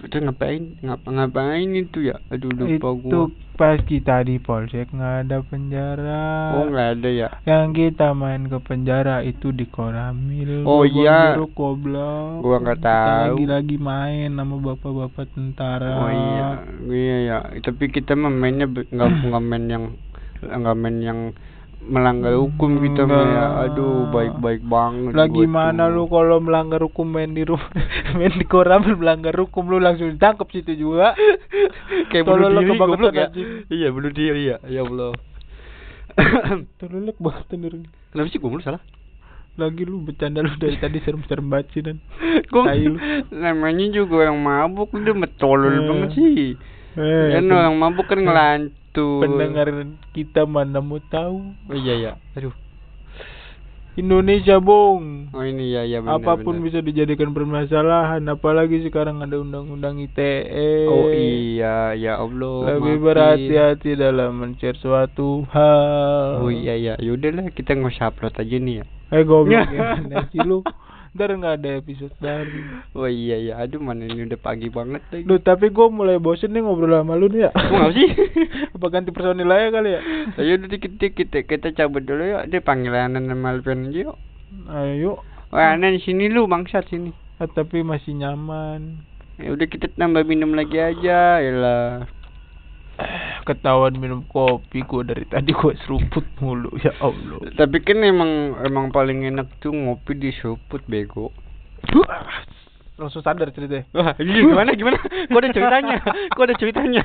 Itu 0.04 0.20
ngapain 0.20 0.76
ngap 0.84 1.08
ngapain 1.08 1.72
itu 1.72 2.12
ya 2.12 2.20
aduh 2.28 2.52
lupa 2.52 2.92
itu 2.92 3.00
gua 3.08 3.26
pas 3.56 3.80
kita 3.80 4.28
di 4.28 4.36
polsek 4.36 4.92
nggak 4.92 5.16
ada 5.24 5.40
penjara. 5.48 6.28
oh 6.60 6.68
nggak 6.68 6.90
ada 7.00 7.10
ya 7.10 7.30
Yang 7.48 7.66
kita 7.96 8.12
main 8.12 8.52
ke 8.52 8.60
penjara 8.60 9.24
itu 9.24 9.56
di 9.56 9.64
Koramil. 9.64 10.68
Oh, 10.68 10.84
iya. 10.84 11.40
Biru 11.40 11.48
goblok. 11.56 12.44
Gua 12.44 12.60
nggak 12.60 12.84
Kita 12.84 12.92
tahu. 12.92 13.40
Lagi-lagi 13.40 13.78
main 13.80 14.30
sama 14.36 14.56
bapak-bapak 14.60 15.26
tentara. 15.32 15.92
oh 16.04 16.12
iya 16.12 16.48
iya 16.92 17.18
ya 17.24 17.38
tapi 17.64 17.88
kita 17.88 18.20
mah 18.20 18.28
mainnya 18.28 18.68
nggak 18.68 19.12
nggak 19.32 19.44
main 19.48 19.66
yang 19.72 19.86
nggak 20.44 20.76
main 20.76 20.98
yang 21.00 21.20
melanggar 21.86 22.34
hukum 22.34 22.78
kita 22.78 23.04
mah 23.04 23.24
ya 23.24 23.46
aduh 23.64 24.10
baik 24.10 24.34
baik 24.38 24.62
banget 24.62 25.14
Lagi 25.14 25.38
gua 25.38 25.48
mana 25.48 25.86
tuh. 25.86 25.94
lu 25.94 26.04
kalau 26.08 26.38
melanggar 26.40 26.82
hukum 26.82 27.06
main 27.06 27.30
di 27.30 27.46
rumah 27.46 27.70
main 28.18 28.32
di 28.32 28.44
Koramil 28.44 28.96
melanggar 28.96 29.34
hukum 29.34 29.66
lu 29.66 29.78
langsung 29.78 30.10
ditangkap 30.10 30.50
situ 30.50 30.74
juga. 30.76 31.14
kayak 32.10 32.24
bunuh 32.24 32.50
diri 32.52 32.74
goblok 32.74 33.14
ya? 33.14 33.30
iya 33.70 33.88
bunuh 33.90 34.10
diri 34.10 34.50
ya. 34.50 34.58
Ya 34.66 34.82
Allah. 34.82 35.14
Tololek 36.80 37.18
banget 37.18 37.46
bener. 37.50 37.74
kenapa 38.10 38.28
sih 38.30 38.40
gua 38.40 38.50
mulu 38.50 38.62
salah? 38.62 38.82
Lagi 39.56 39.84
lu 39.84 40.02
bercanda 40.02 40.40
lu 40.40 40.52
dari 40.56 40.76
tadi 40.76 41.00
serem-serem 41.00 41.48
banget 41.48 41.68
sih 41.72 41.82
dan. 41.82 42.02
Gua 42.50 42.72
namanya 43.30 43.86
juga 43.90 44.26
orang 44.26 44.40
mabuk 44.40 44.90
udah 44.92 45.14
metolol 45.14 45.70
Eh. 45.72 45.84
banget 45.84 46.10
sih. 46.14 46.56
Eh, 46.96 47.28
kan 47.32 47.46
orang 47.48 47.76
mabuk 47.76 48.08
kan 48.08 48.20
ngelantur 48.96 49.22
pendengar 49.22 49.68
kita 50.16 50.42
mana 50.48 50.80
mau 50.80 51.04
tahu. 51.04 51.52
oh 51.52 51.76
iya 51.76 51.94
ya 51.96 52.12
aduh 52.34 52.56
Indonesia 53.96 54.60
bong. 54.60 55.32
oh 55.32 55.40
ini 55.40 55.72
ya 55.72 55.88
ya 55.88 56.04
benar 56.04 56.20
Apa 56.20 56.44
pun 56.44 56.60
benar. 56.60 56.68
bisa 56.68 56.80
dijadikan 56.84 57.32
permasalahan, 57.32 58.20
apalagi 58.28 58.84
sekarang 58.84 59.24
ada 59.24 59.40
undang-undang 59.40 60.04
ITE. 60.04 60.84
oh 60.92 61.08
iya 61.08 61.96
ya 61.96 62.20
Allah 62.20 62.76
Lebih 62.76 63.00
berhati-hati 63.00 63.96
dalam 63.96 64.36
men-share 64.36 64.76
suatu 64.76 65.48
hal. 65.48 66.44
oh 66.44 66.52
iya 66.52 66.76
ya 66.76 66.94
yaudahlah 67.00 67.48
kita 67.56 67.72
nggak 67.72 67.96
usah 67.96 68.12
upload 68.12 68.36
aja 68.36 68.58
nih 68.60 68.76
ya 68.84 68.86
Eh 69.16 69.24
goblok 69.24 69.64
gimana 69.72 70.28
sih 70.28 70.44
lu? 70.44 70.60
Ntar 71.16 71.32
nggak 71.32 71.56
ada 71.58 71.70
episode 71.80 72.12
baru. 72.20 72.84
oh 72.92 73.08
iya 73.08 73.40
ya 73.40 73.54
aduh 73.58 73.80
mana 73.80 74.04
ini 74.04 74.28
udah 74.28 74.36
pagi 74.36 74.68
banget 74.68 75.00
lagi 75.08 75.24
Duh, 75.24 75.40
tapi 75.40 75.72
gue 75.72 75.88
mulai 75.88 76.20
bosen 76.20 76.52
nih 76.52 76.60
ngobrol 76.60 76.92
sama 76.92 77.16
lu 77.16 77.32
nih 77.32 77.48
ya. 77.48 77.52
Mau 77.56 77.88
ngapa 77.88 77.96
sih? 77.96 78.10
Apa 78.76 78.86
ganti 78.90 79.10
personil 79.10 79.48
aja 79.48 79.72
kali 79.72 79.90
ya? 79.90 80.02
ayo 80.36 80.52
udah 80.58 80.68
dikit 80.68 80.92
dikit 80.94 81.32
kita, 81.32 81.40
kita 81.42 81.68
cabut 81.74 82.04
dulu 82.04 82.20
yuk 82.22 82.44
dia 82.48 82.60
panggilanan 82.60 83.24
sama 83.24 83.48
Alpian 83.50 83.88
aja 83.88 84.12
yuk 84.12 84.18
Ayo. 84.68 85.24
wah 85.50 85.72
Anan 85.72 85.96
sini 85.98 86.28
lu 86.28 86.46
bangsat 86.46 86.84
sini 86.86 87.16
Ah, 87.36 87.48
tapi 87.48 87.80
masih 87.80 88.12
nyaman. 88.12 89.00
ya 89.36 89.52
udah 89.52 89.68
kita 89.68 89.92
tambah 89.92 90.24
minum 90.24 90.52
lagi 90.52 90.76
aja 90.76 91.40
ya 91.40 91.52
Ketahuan 93.46 94.00
minum 94.00 94.26
kopi 94.26 94.82
gue 94.82 95.02
dari 95.06 95.26
tadi 95.28 95.52
gue 95.54 95.74
seruput 95.86 96.26
mulu 96.42 96.72
ya 96.82 96.96
Allah. 97.04 97.44
Tapi 97.54 97.78
kan 97.84 98.02
emang 98.02 98.58
emang 98.64 98.90
paling 98.90 99.28
enak 99.28 99.62
tuh 99.62 99.76
ngopi 99.76 100.18
di 100.18 100.32
seruput 100.34 100.82
bego. 100.88 101.30
Langsung 102.96 103.20
sadar 103.22 103.52
ceritanya. 103.52 103.84
Wah, 103.92 104.16
ini 104.24 104.40
gimana 104.48 104.72
gimana? 104.72 104.98
Kok 105.04 105.40
ada 105.44 105.52
ceritanya? 105.52 105.96
Kok 106.32 106.44
ada 106.48 106.56
ceritanya? 106.56 107.04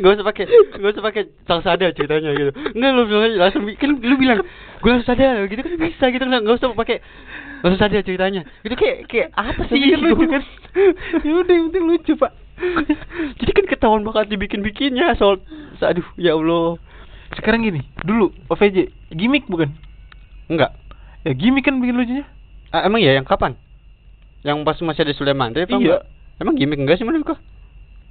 Gak 0.00 0.12
usah 0.14 0.26
pakai, 0.28 0.44
gak 0.76 0.90
usah 0.92 1.04
pakai 1.04 1.22
langsung 1.48 1.66
sadar 1.66 1.90
ceritanya 1.96 2.30
gitu. 2.36 2.52
Enggak 2.76 2.90
lu 2.94 3.02
bilang 3.08 3.32
langsung 3.40 3.62
kan 3.74 3.90
lu 3.96 4.16
bilang 4.20 4.38
gue 4.80 4.88
langsung 4.92 5.08
sadar 5.08 5.48
gitu 5.48 5.60
kan 5.64 5.72
bisa 5.80 6.04
gitu 6.12 6.22
kan 6.22 6.40
nggak 6.40 6.56
usah 6.60 6.68
pakai 6.76 6.96
langsung 7.64 7.80
sadar 7.80 8.00
ceritanya. 8.04 8.44
Gitu 8.60 8.74
kayak 8.76 8.98
kayak 9.08 9.28
apa 9.34 9.62
sih? 9.66 9.80
Kan 9.80 10.00
lucu 10.04 10.24
kan? 10.28 10.42
ya 11.26 11.32
udah 11.34 11.54
yang 11.56 11.64
penting 11.72 11.84
lucu 11.88 12.12
pak. 12.14 12.32
Jadi 13.40 13.50
kan 13.52 13.64
ketahuan 13.66 14.02
bakal 14.02 14.24
dibikin-bikinnya 14.24 15.16
soal 15.16 15.40
aduh 15.80 16.04
ya 16.14 16.34
Allah. 16.34 16.76
Sekarang 17.30 17.62
gini, 17.62 17.80
dulu 18.02 18.34
OVJ 18.48 18.90
gimmick 19.14 19.46
bukan? 19.46 19.70
Enggak. 20.50 20.74
Ya 21.22 21.32
gimmick 21.32 21.62
kan 21.62 21.78
bikin 21.78 21.94
lucunya. 21.94 22.24
Ah, 22.70 22.82
emang 22.82 22.98
ya 22.98 23.14
yang 23.14 23.24
kapan? 23.24 23.54
Yang 24.42 24.62
pas 24.62 24.78
masih 24.80 25.04
ada 25.04 25.14
Sulaiman 25.14 25.50
tapi 25.50 25.64
apa 25.64 25.72
Iya. 25.72 25.78
enggak? 25.78 26.02
Emang 26.40 26.54
gimmick 26.56 26.80
enggak 26.80 26.96
sih 26.96 27.06
menurut 27.06 27.26
kau? 27.26 27.38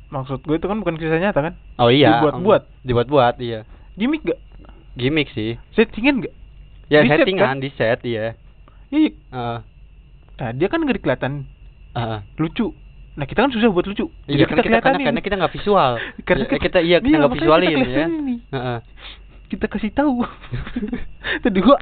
Maksud 0.10 0.42
gue 0.42 0.58
itu 0.58 0.66
kan 0.66 0.78
bukan 0.82 0.98
kisah 0.98 1.20
nyata 1.20 1.40
kan? 1.42 1.54
Oh 1.78 1.94
iya. 1.94 2.18
Dibuat-buat. 2.18 2.62
Dibuat-buat, 2.82 3.36
iya. 3.40 3.62
Gimmick 3.94 4.26
gak? 4.26 4.40
Gimmick 4.98 5.30
sih. 5.30 5.54
Settingan 5.78 6.26
gak? 6.26 6.34
Ya 6.90 7.06
Di 7.06 7.10
set, 7.10 7.18
settingan 7.22 7.46
kan? 7.46 7.58
di 7.62 7.70
set 7.78 8.00
iya. 8.02 8.34
Iya. 8.90 9.12
Heeh. 9.30 9.58
Nah, 10.40 10.50
dia 10.58 10.66
kan 10.66 10.82
gak 10.82 10.98
kelihatan 10.98 11.46
Heeh. 11.94 12.20
lucu. 12.42 12.74
Nah, 13.16 13.26
kita 13.26 13.44
kan 13.44 13.52
susah 13.52 13.68
buat 13.70 13.86
lucu. 13.86 14.08
Iya 14.26 14.46
kan 14.46 14.58
kita 14.58 14.70
karena, 14.70 14.80
kelihatanin. 14.80 15.06
karena 15.12 15.22
kita 15.22 15.36
nggak 15.38 15.54
visual. 15.54 15.92
Karena 16.28 16.44
Ya, 16.46 16.58
kita 16.58 16.80
iya 16.80 16.98
kita 17.00 17.08
Iya, 17.10 17.18
nggak 17.20 17.34
visualin 17.36 17.68
kita 17.68 17.74
ya. 17.74 17.84
kelihatanin 17.84 18.22
nih. 18.24 18.40
Heeh. 18.54 18.80
Kita 19.50 19.66
kasih 19.66 19.92
tahu. 19.92 20.14
Tadi 21.44 21.58
gua 21.60 21.78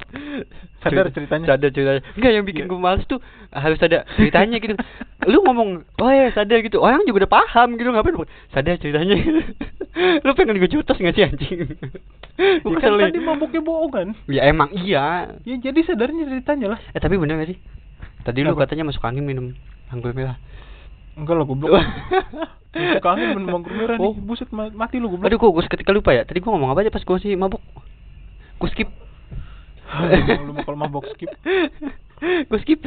sadar 0.80 1.12
ceritanya. 1.12 1.46
Sadar 1.46 1.70
ceritanya. 1.70 2.02
Enggak 2.16 2.32
yang 2.32 2.46
bikin 2.48 2.64
gue 2.66 2.80
males 2.80 3.04
tuh 3.06 3.20
harus 3.52 3.76
ada 3.84 4.08
ceritanya 4.16 4.56
gitu. 4.58 4.74
Lu 5.32 5.44
ngomong, 5.44 5.84
"Oh 6.00 6.08
ya, 6.08 6.32
sadar 6.32 6.64
gitu." 6.64 6.80
Orang 6.80 7.04
juga 7.04 7.28
udah 7.28 7.32
paham 7.34 7.76
gitu, 7.76 7.92
ngapain 7.92 8.16
lu 8.16 8.24
sadar 8.50 8.80
ceritanya. 8.80 9.20
lu 9.98 10.32
pengen 10.32 10.62
gue 10.62 10.70
jotos 10.70 10.96
nggak 10.96 11.12
sih 11.12 11.26
anjing? 11.26 11.60
Ya 12.38 12.62
Gua 12.64 12.78
kan 12.78 12.96
tadi 12.96 13.20
mabuknya 13.20 13.60
bohong 13.60 13.92
kan? 13.92 14.08
Ya 14.30 14.48
emang 14.48 14.72
iya. 14.72 15.36
Ya 15.44 15.56
jadi 15.60 15.80
sadarnya 15.84 16.24
ceritanya 16.24 16.78
lah. 16.78 16.80
Eh 16.96 17.02
tapi 17.02 17.18
bener 17.18 17.36
gak 17.36 17.50
sih? 17.52 17.60
Tadi 18.24 18.46
lu 18.46 18.54
Apa? 18.54 18.64
katanya 18.64 18.88
masuk 18.88 19.04
angin 19.04 19.26
minum 19.26 19.52
anggur 19.90 20.16
merah. 20.16 20.38
Enggak 21.18 21.34
lah 21.34 21.46
goblok. 21.46 21.72
Masuk 22.70 23.06
angin 23.06 23.28
minum 23.34 23.56
anggur 23.56 23.74
merah 23.74 23.98
Oh. 23.98 24.14
nih. 24.14 24.22
Buset 24.22 24.50
ma- 24.52 24.70
mati 24.72 24.98
lu 24.98 25.10
goblok. 25.10 25.26
Aduh 25.26 25.38
kok 25.38 25.50
gue 25.50 25.64
seketika 25.64 25.90
lupa 25.90 26.12
ya. 26.12 26.22
Tadi 26.22 26.38
gue 26.38 26.48
ngomong 26.48 26.70
apa 26.70 26.80
aja 26.80 26.90
pas 26.90 27.02
gue 27.02 27.18
sih 27.20 27.34
mabuk. 27.34 27.62
Gue 28.56 28.70
skip. 28.70 28.90
lu 30.40 30.52
mau 30.52 30.62
kalau 30.62 30.78
mabok 30.78 31.10
skip. 31.10 31.32
gue 32.50 32.60
skip. 32.60 32.86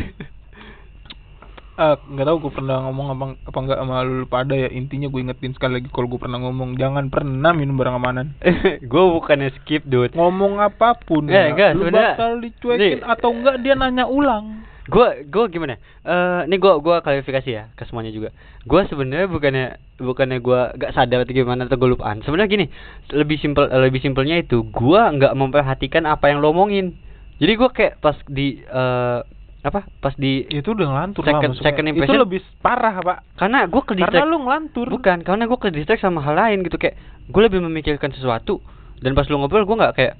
Ah, 1.75 1.96
nggak 1.96 2.26
tahu 2.26 2.38
gue 2.40 2.52
pernah 2.52 2.76
ngomong 2.82 3.06
apa 3.08 3.25
apa 3.42 3.58
enggak 3.58 3.78
sama 3.80 4.04
lu 4.04 4.28
pada 4.28 4.52
ya 4.52 4.68
intinya 4.68 5.08
gue 5.08 5.16
ingetin 5.18 5.56
sekali 5.56 5.80
lagi 5.80 5.88
kalau 5.88 6.06
gue 6.06 6.20
pernah 6.20 6.37
ngomong 6.38 6.76
jangan 6.76 7.08
pernah 7.08 7.50
minum 7.50 7.72
barang 7.75 7.96
amanan 7.96 8.37
gue 8.84 9.04
bukannya 9.08 9.49
skip 9.56 9.82
dude. 9.82 10.12
ngomong 10.12 10.60
apa 10.60 10.92
pun 10.94 11.25
Eh, 11.25 11.32
ya, 11.32 11.49
enggak, 11.49 11.68
lu 11.72 11.88
sebenarnya- 11.88 12.14
bakal 12.14 12.32
dicuekin 12.38 12.84
nih. 12.92 13.00
atau 13.00 13.30
enggak 13.32 13.56
dia 13.58 13.75
nanya 13.75 14.04
ulang 14.04 14.60
gua 14.90 15.14
gua 15.25 15.47
gimana? 15.47 15.78
Eh 16.02 16.40
ini 16.44 16.59
gua 16.59 16.76
gua 16.76 16.99
klarifikasi 16.99 17.47
ya 17.47 17.70
ke 17.73 17.87
semuanya 17.87 18.11
juga. 18.11 18.35
Gua 18.62 18.85
sebenarnya 18.85 19.25
bukannya 19.25 19.66
bukannya 19.97 20.38
gua 20.38 20.75
gak 20.75 20.92
sadar 20.92 21.23
atau 21.23 21.30
gimana 21.30 21.64
atau 21.64 21.78
gua 21.78 21.94
lupaan 21.94 22.20
sebenarnya 22.20 22.50
gini 22.50 22.66
lebih 23.11 23.38
simpel 23.38 23.70
lebih 23.70 24.00
simpelnya 24.00 24.37
itu 24.37 24.66
gua 24.66 25.09
nggak 25.09 25.32
memperhatikan 25.32 26.04
apa 26.04 26.28
yang 26.28 26.42
lo 26.42 26.50
omongin. 26.50 26.99
Jadi 27.38 27.52
gua 27.54 27.70
kayak 27.70 27.97
pas 27.99 28.18
di 28.26 28.61
eh 28.61 29.20
apa? 29.61 29.85
Pas 30.00 30.16
di 30.16 30.49
Itu 30.49 30.73
udah 30.73 30.88
ngelantur 30.88 31.20
Second- 31.20 31.52
lah 31.52 31.62
second 31.62 31.85
Itu 31.85 31.92
impression- 31.94 32.23
lebih 32.25 32.40
parah, 32.59 32.97
Pak. 32.97 33.18
karena 33.37 33.68
gua 33.68 33.82
ke 33.85 33.92
Karena 33.92 34.25
lu 34.25 34.40
ngelantur. 34.40 34.88
bukan 34.88 35.20
karena 35.20 35.44
gua 35.44 35.59
ke 35.61 35.68
distract 35.68 36.00
sama 36.00 36.25
hal 36.25 36.32
lain 36.32 36.64
gitu. 36.64 36.80
Kayak 36.80 36.97
gua 37.28 37.44
lebih 37.44 37.61
memikirkan 37.61 38.09
sesuatu 38.11 38.64
dan 38.99 39.12
pas 39.12 39.28
lu 39.28 39.37
ngobrol 39.37 39.68
gua 39.68 39.76
nggak 39.88 39.94
kayak 39.97 40.14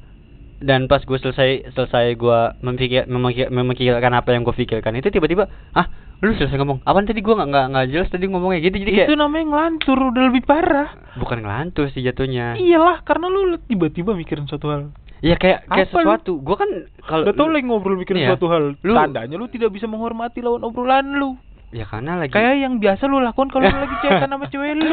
dan 0.61 0.85
pas 0.85 1.00
gue 1.00 1.17
selesai 1.17 1.73
selesai 1.73 2.14
gua 2.14 2.52
memikir, 2.61 3.05
memikir, 3.05 3.49
memikirkan 3.49 4.12
apa 4.12 4.31
yang 4.31 4.43
gue 4.43 4.52
pikirkan 4.55 4.93
itu 4.95 5.09
tiba-tiba 5.09 5.49
ah 5.73 5.88
lu 6.21 6.33
selesai 6.33 6.52
ngomong 6.55 6.85
apaan 6.85 7.05
tadi 7.05 7.19
gua 7.19 7.40
nggak 7.40 7.67
nggak 7.67 7.87
jelas 7.88 8.09
tadi 8.09 8.25
ngomongnya 8.25 8.61
gitu 8.61 8.76
jadi 8.79 8.93
kayak 8.95 9.09
Itu 9.09 9.17
namanya 9.17 9.45
ngelantur, 9.47 9.99
udah 10.07 10.23
lebih 10.26 10.45
parah. 10.45 10.93
bukan 11.17 11.40
ngelantur 11.40 11.88
sih 11.88 12.00
jatuhnya 12.00 12.55
Iyalah, 12.55 13.00
karena 13.00 13.26
lu 13.26 13.57
tiba-tiba 13.59 14.12
mikirin 14.12 14.45
suatu 14.45 14.69
hal. 14.69 14.93
ya 15.21 15.35
kayak 15.35 15.64
kayak 15.64 15.88
Apa 15.88 15.97
lu? 15.97 16.05
sesuatu 16.05 16.33
gua 16.38 16.57
kan 16.57 16.71
kalau 17.02 17.25
Udah 17.25 17.35
tau 17.35 17.49
lagi 17.49 17.64
ngobrol 17.64 17.97
mikirin 17.97 18.21
Iya. 18.21 18.29
suatu 18.31 18.47
hal. 18.49 18.76
Lu- 18.79 18.93
Tandanya 18.95 19.37
lu 19.37 19.49
tidak 19.49 19.69
bisa 19.71 19.85
menghormati 19.85 20.40
lawan 20.40 20.61
obrolan 20.61 21.09
lu. 21.14 21.40
ya 21.71 21.85
karena 21.85 22.19
lagi 22.19 22.33
Kayak 22.33 22.57
yang 22.59 22.76
biasa 22.76 23.07
lu 23.07 23.17
lakukan 23.19 23.49
kalau 23.49 23.64
lu 23.64 23.79
lagi 23.79 23.97
cetan 24.02 24.29
sama 24.29 24.45
cewek 24.47 24.76
lu. 24.76 24.85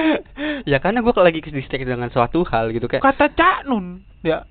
ya 0.64 0.80
karena 0.80 1.00
gua 1.02 1.12
lagi 1.22 1.44
distract 1.44 1.84
dengan 1.84 2.08
suatu 2.08 2.44
hal 2.46 2.72
gitu 2.72 2.88
kayak 2.88 3.04
Kata 3.04 3.28
Cak 3.30 3.68
Nun, 3.68 4.00
ya 4.22 4.48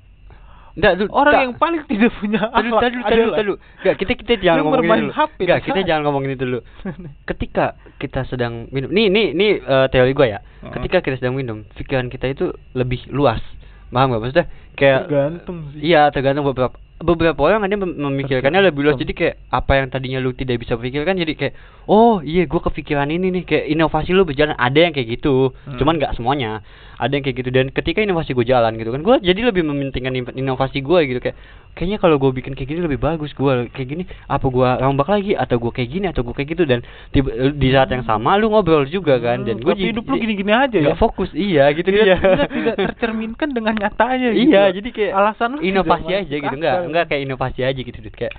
Nggak, 0.76 0.92
lu- 1.00 1.09
orang 1.09 1.33
nggak. 1.33 1.45
yang 1.49 1.54
paling 1.56 1.83
tidak 1.88 2.11
punya 2.21 2.40
akhlak 2.52 2.80
tadi 2.85 2.97
adalah 3.00 3.37
tadi 3.40 3.52
Enggak, 3.56 3.97
kita 3.97 4.12
kita 4.12 4.33
jangan 4.45 4.61
ngomongin 4.61 4.90
dulu. 4.92 5.12
Enggak, 5.40 5.59
kita 5.64 5.80
jangan 5.88 6.02
ngomongin 6.04 6.30
itu 6.37 6.45
dulu. 6.45 6.61
Ketika 7.33 7.64
kita 7.97 8.21
sedang 8.28 8.68
minum. 8.68 8.92
Nih, 8.92 9.09
nih, 9.09 9.33
nih 9.33 9.50
eh, 9.64 9.87
teori 9.88 10.12
gua 10.12 10.26
ya. 10.28 10.38
Ketika 10.68 11.00
kita 11.00 11.16
sedang 11.16 11.33
minum, 11.33 11.64
pikiran 11.73 12.12
kita 12.12 12.28
itu 12.28 12.52
lebih 12.76 13.09
luas. 13.09 13.40
Paham 13.88 14.12
gak 14.12 14.21
maksudnya? 14.21 14.47
Kayak 14.76 15.00
tergantung 15.09 15.56
sih. 15.73 15.80
Iya, 15.80 16.12
tergantung 16.12 16.45
beberapa 16.45 16.76
beberapa 16.97 17.37
orang 17.45 17.69
ada 17.69 17.76
memikirkannya 17.76 18.73
lebih 18.73 18.88
luas. 18.88 18.97
Jadi 18.97 19.12
kayak 19.12 19.35
apa 19.53 19.73
yang 19.76 19.87
tadinya 19.93 20.19
lu 20.21 20.33
tidak 20.33 20.65
bisa 20.65 20.81
pikirkan 20.81 21.21
jadi 21.21 21.33
kayak 21.37 21.55
oh 21.87 22.25
iya 22.25 22.49
gua 22.49 22.65
kepikiran 22.65 23.12
ini 23.12 23.29
nih 23.31 23.43
kayak 23.45 23.65
inovasi 23.69 24.17
lu 24.17 24.25
berjalan 24.25 24.57
ada 24.57 24.81
yang 24.81 24.97
kayak 24.97 25.21
gitu. 25.21 25.53
Hmm. 25.69 25.76
Cuman 25.76 26.00
nggak 26.00 26.17
semuanya. 26.17 26.65
Ada 26.97 27.12
yang 27.21 27.25
kayak 27.29 27.37
gitu 27.45 27.50
dan 27.53 27.69
ketika 27.69 28.00
inovasi 28.00 28.33
gue 28.33 28.49
jalan 28.49 28.73
gitu 28.81 28.88
kan 28.88 29.05
gua 29.05 29.21
jadi 29.21 29.53
lebih 29.53 29.69
mementingkan 29.69 30.17
in- 30.17 30.41
inovasi 30.41 30.81
gua 30.81 31.05
gitu 31.05 31.21
kayak 31.21 31.37
kayaknya 31.76 32.00
kalau 32.00 32.17
gue 32.17 32.33
bikin 32.33 32.57
kayak 32.57 32.73
gini 32.73 32.81
lebih 32.81 32.97
bagus 32.97 33.37
gua 33.37 33.69
kayak 33.69 33.85
gini 33.85 34.05
apa 34.33 34.49
gua 34.49 34.81
rombak 34.81 35.05
lagi 35.12 35.37
atau 35.37 35.61
gua 35.61 35.76
kayak 35.76 35.93
gini 35.93 36.09
atau 36.09 36.25
gua 36.25 36.33
kayak 36.33 36.57
gitu 36.57 36.65
dan 36.65 36.81
tiba, 37.12 37.53
di 37.53 37.69
saat 37.69 37.93
yang 37.93 38.00
sama 38.09 38.41
lu 38.41 38.49
ngobrol 38.49 38.88
juga 38.88 39.21
kan 39.21 39.45
dan 39.45 39.61
gue 39.61 39.76
hidup 39.76 40.09
lu 40.09 40.17
gini-gini 40.17 40.57
aja 40.57 40.73
ya. 40.73 40.97
fokus 40.97 41.29
iya 41.37 41.69
gitu 41.76 41.85
tidak, 41.85 42.05
dia 42.09 42.17
tidak, 42.17 42.49
tidak 42.49 42.75
tercerminkan 42.81 43.53
dengan 43.53 43.76
nyatanya 43.76 44.33
gitu. 44.33 44.49
iya 44.49 44.62
jadi 44.73 44.88
kayak 44.88 45.12
alasan 45.21 45.50
inovasi 45.61 46.09
tidak 46.09 46.21
aja 46.25 46.37
gitu 46.49 46.57
enggak. 46.57 46.76
Enggak 46.87 47.05
kayak 47.09 47.23
inovasi 47.23 47.61
aja 47.62 47.76
gitu 47.76 47.99
Dut. 47.99 48.14
kayak 48.14 48.35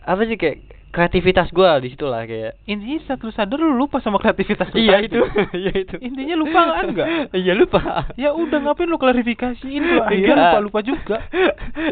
apa 0.00 0.22
sih 0.24 0.34
kayak 0.34 0.58
kreativitas 0.90 1.46
gua 1.50 1.78
di 1.78 1.86
situ 1.86 2.02
lah 2.02 2.26
kayak 2.26 2.58
Intinya 2.64 2.98
setelah 3.06 3.30
sadar 3.30 3.56
lu 3.56 3.78
lupa 3.78 4.00
sama 4.00 4.18
kreativitas 4.18 4.74
lu 4.74 4.80
iya 4.80 4.98
itu 4.98 5.22
iya 5.62 5.72
itu 5.76 5.94
Intinya 6.02 6.34
lupa 6.34 6.60
kan 6.72 6.84
enggak? 6.84 7.08
iya 7.38 7.52
lupa 7.54 7.78
Ya 8.18 8.34
udah 8.34 8.58
ngapain 8.58 8.90
lu 8.90 8.98
klarifikasiin 8.98 9.78
lu 9.78 10.02
akhirnya 10.02 10.26
Enggak. 10.26 10.50
lupa-lupa 10.50 10.80
juga. 10.82 11.16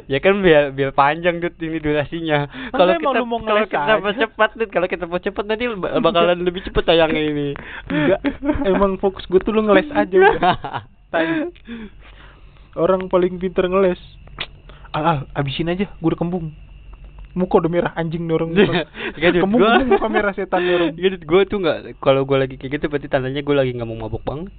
ya 0.05 0.19
kan 0.19 0.43
biar 0.43 0.75
biar 0.75 0.91
panjang 0.93 1.39
tuh 1.39 1.55
ini 1.61 1.79
durasinya 1.79 2.51
kalau 2.73 2.91
kita 2.97 3.23
mau 3.23 3.39
kalau 3.39 3.63
kita 3.63 3.95
mau 3.97 4.11
cepat 4.13 4.51
tuh 4.57 4.67
kalau 4.67 4.87
kita 4.89 5.05
mau 5.07 5.21
cepat 5.21 5.45
nanti 5.47 5.65
bak- 5.71 5.95
bakalan 6.01 6.39
lebih 6.43 6.61
cepet 6.65 6.83
tayangnya 6.83 7.23
ini 7.23 7.49
Enggak. 7.87 8.21
Emang 8.65 8.99
fokus 8.99 9.23
gue 9.25 9.39
tuh 9.39 9.53
lu 9.53 9.63
ngeles 9.63 9.87
aja 9.91 10.11
udah. 10.11 10.57
Orang 12.75 13.07
paling 13.07 13.37
pinter 13.37 13.65
ngeles. 13.65 13.99
Al, 14.97 15.05
al, 15.05 15.19
abisin 15.37 15.69
aja, 15.69 15.85
gue 16.01 16.09
udah 16.09 16.21
kembung. 16.21 16.47
Muka 17.37 17.61
udah 17.61 17.71
merah 17.71 17.93
anjing 17.95 18.25
Dut, 18.29 19.45
kembung, 19.45 19.61
gua- 19.63 19.85
muka 19.87 20.07
merah 20.11 20.33
setan. 20.35 20.63
Gak, 20.99 21.11
Dut, 21.15 21.23
gua 21.29 21.43
tuh 21.47 21.59
nggak 21.63 21.79
kalau 22.03 22.23
gua 22.29 22.43
lagi 22.43 22.57
kayak 22.59 22.73
gitu 22.81 22.87
berarti 22.91 23.09
tandanya 23.13 23.41
gua 23.47 23.63
lagi 23.63 23.71
nggak 23.77 23.89
mau 23.89 23.99
mabuk 24.09 24.23
banget 24.27 24.51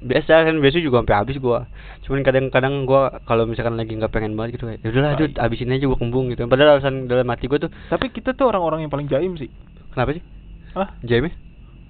biasa 0.00 0.48
kan 0.48 0.56
biasa 0.64 0.80
juga 0.80 1.04
sampai 1.04 1.16
habis 1.20 1.36
gua 1.36 1.68
cuman 2.08 2.24
kadang-kadang 2.24 2.88
gua 2.88 3.20
kalau 3.28 3.44
misalkan 3.44 3.76
lagi 3.76 3.92
nggak 3.92 4.08
pengen 4.08 4.32
banget 4.32 4.56
gitu 4.56 4.64
ya 4.72 4.80
udahlah 4.80 5.12
Tai. 5.12 5.20
Dut, 5.28 5.32
habisin 5.36 5.68
aja 5.76 5.84
gua 5.92 5.98
kembung 6.00 6.32
gitu 6.32 6.48
padahal 6.48 6.80
alasan 6.80 7.04
dalam 7.04 7.28
hati 7.28 7.44
gua 7.52 7.60
tuh 7.60 7.70
Tapi 7.92 8.08
kita 8.08 8.32
tuh 8.32 8.48
orang-orang 8.48 8.88
yang 8.88 8.92
paling 8.92 9.08
jaim 9.12 9.36
sih. 9.36 9.52
kenapa 9.92 10.16
sih 10.16 10.24
Hah? 10.72 10.88
Jaime 11.04 11.36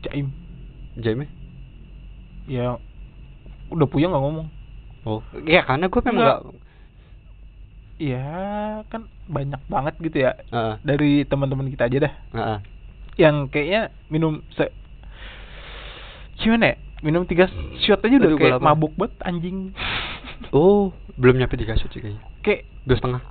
Jaim. 0.02 0.26
Jaime 0.98 1.26
Ya 2.50 2.80
udah 3.70 3.86
puyeng 3.86 4.10
nggak 4.10 4.22
ngomong. 4.26 4.48
oh 5.06 5.20
ya 5.46 5.62
karena 5.68 5.86
gua 5.92 6.02
memang 6.04 6.22
nggak 6.26 6.38
Ya 8.00 8.80
kan 8.88 9.12
banyak 9.28 9.60
banget 9.68 9.94
gitu 10.00 10.24
ya. 10.24 10.32
Heeh, 10.48 10.74
dari 10.80 11.28
teman-teman 11.28 11.68
kita 11.68 11.84
aja 11.92 12.08
dah. 12.08 12.14
heeh. 12.32 12.58
yang 13.20 13.52
kayaknya 13.52 13.92
minum 14.08 14.40
se 14.56 14.72
gimana 16.40 16.72
ya? 16.72 16.76
Minum 17.04 17.28
tiga 17.28 17.52
shot 17.84 18.00
aja 18.00 18.16
udah 18.16 18.30
Aduh, 18.32 18.40
kayak 18.40 18.64
mabuk 18.64 18.96
banget 18.96 19.20
anjing. 19.28 19.76
Oh 20.56 20.96
belum 21.20 21.36
nyampe 21.36 21.60
tiga 21.60 21.76
shot 21.76 21.92
sih 21.92 22.00
kayaknya. 22.00 22.24
Kayak 22.40 22.64
dua 22.88 22.96
setengah 22.96 23.22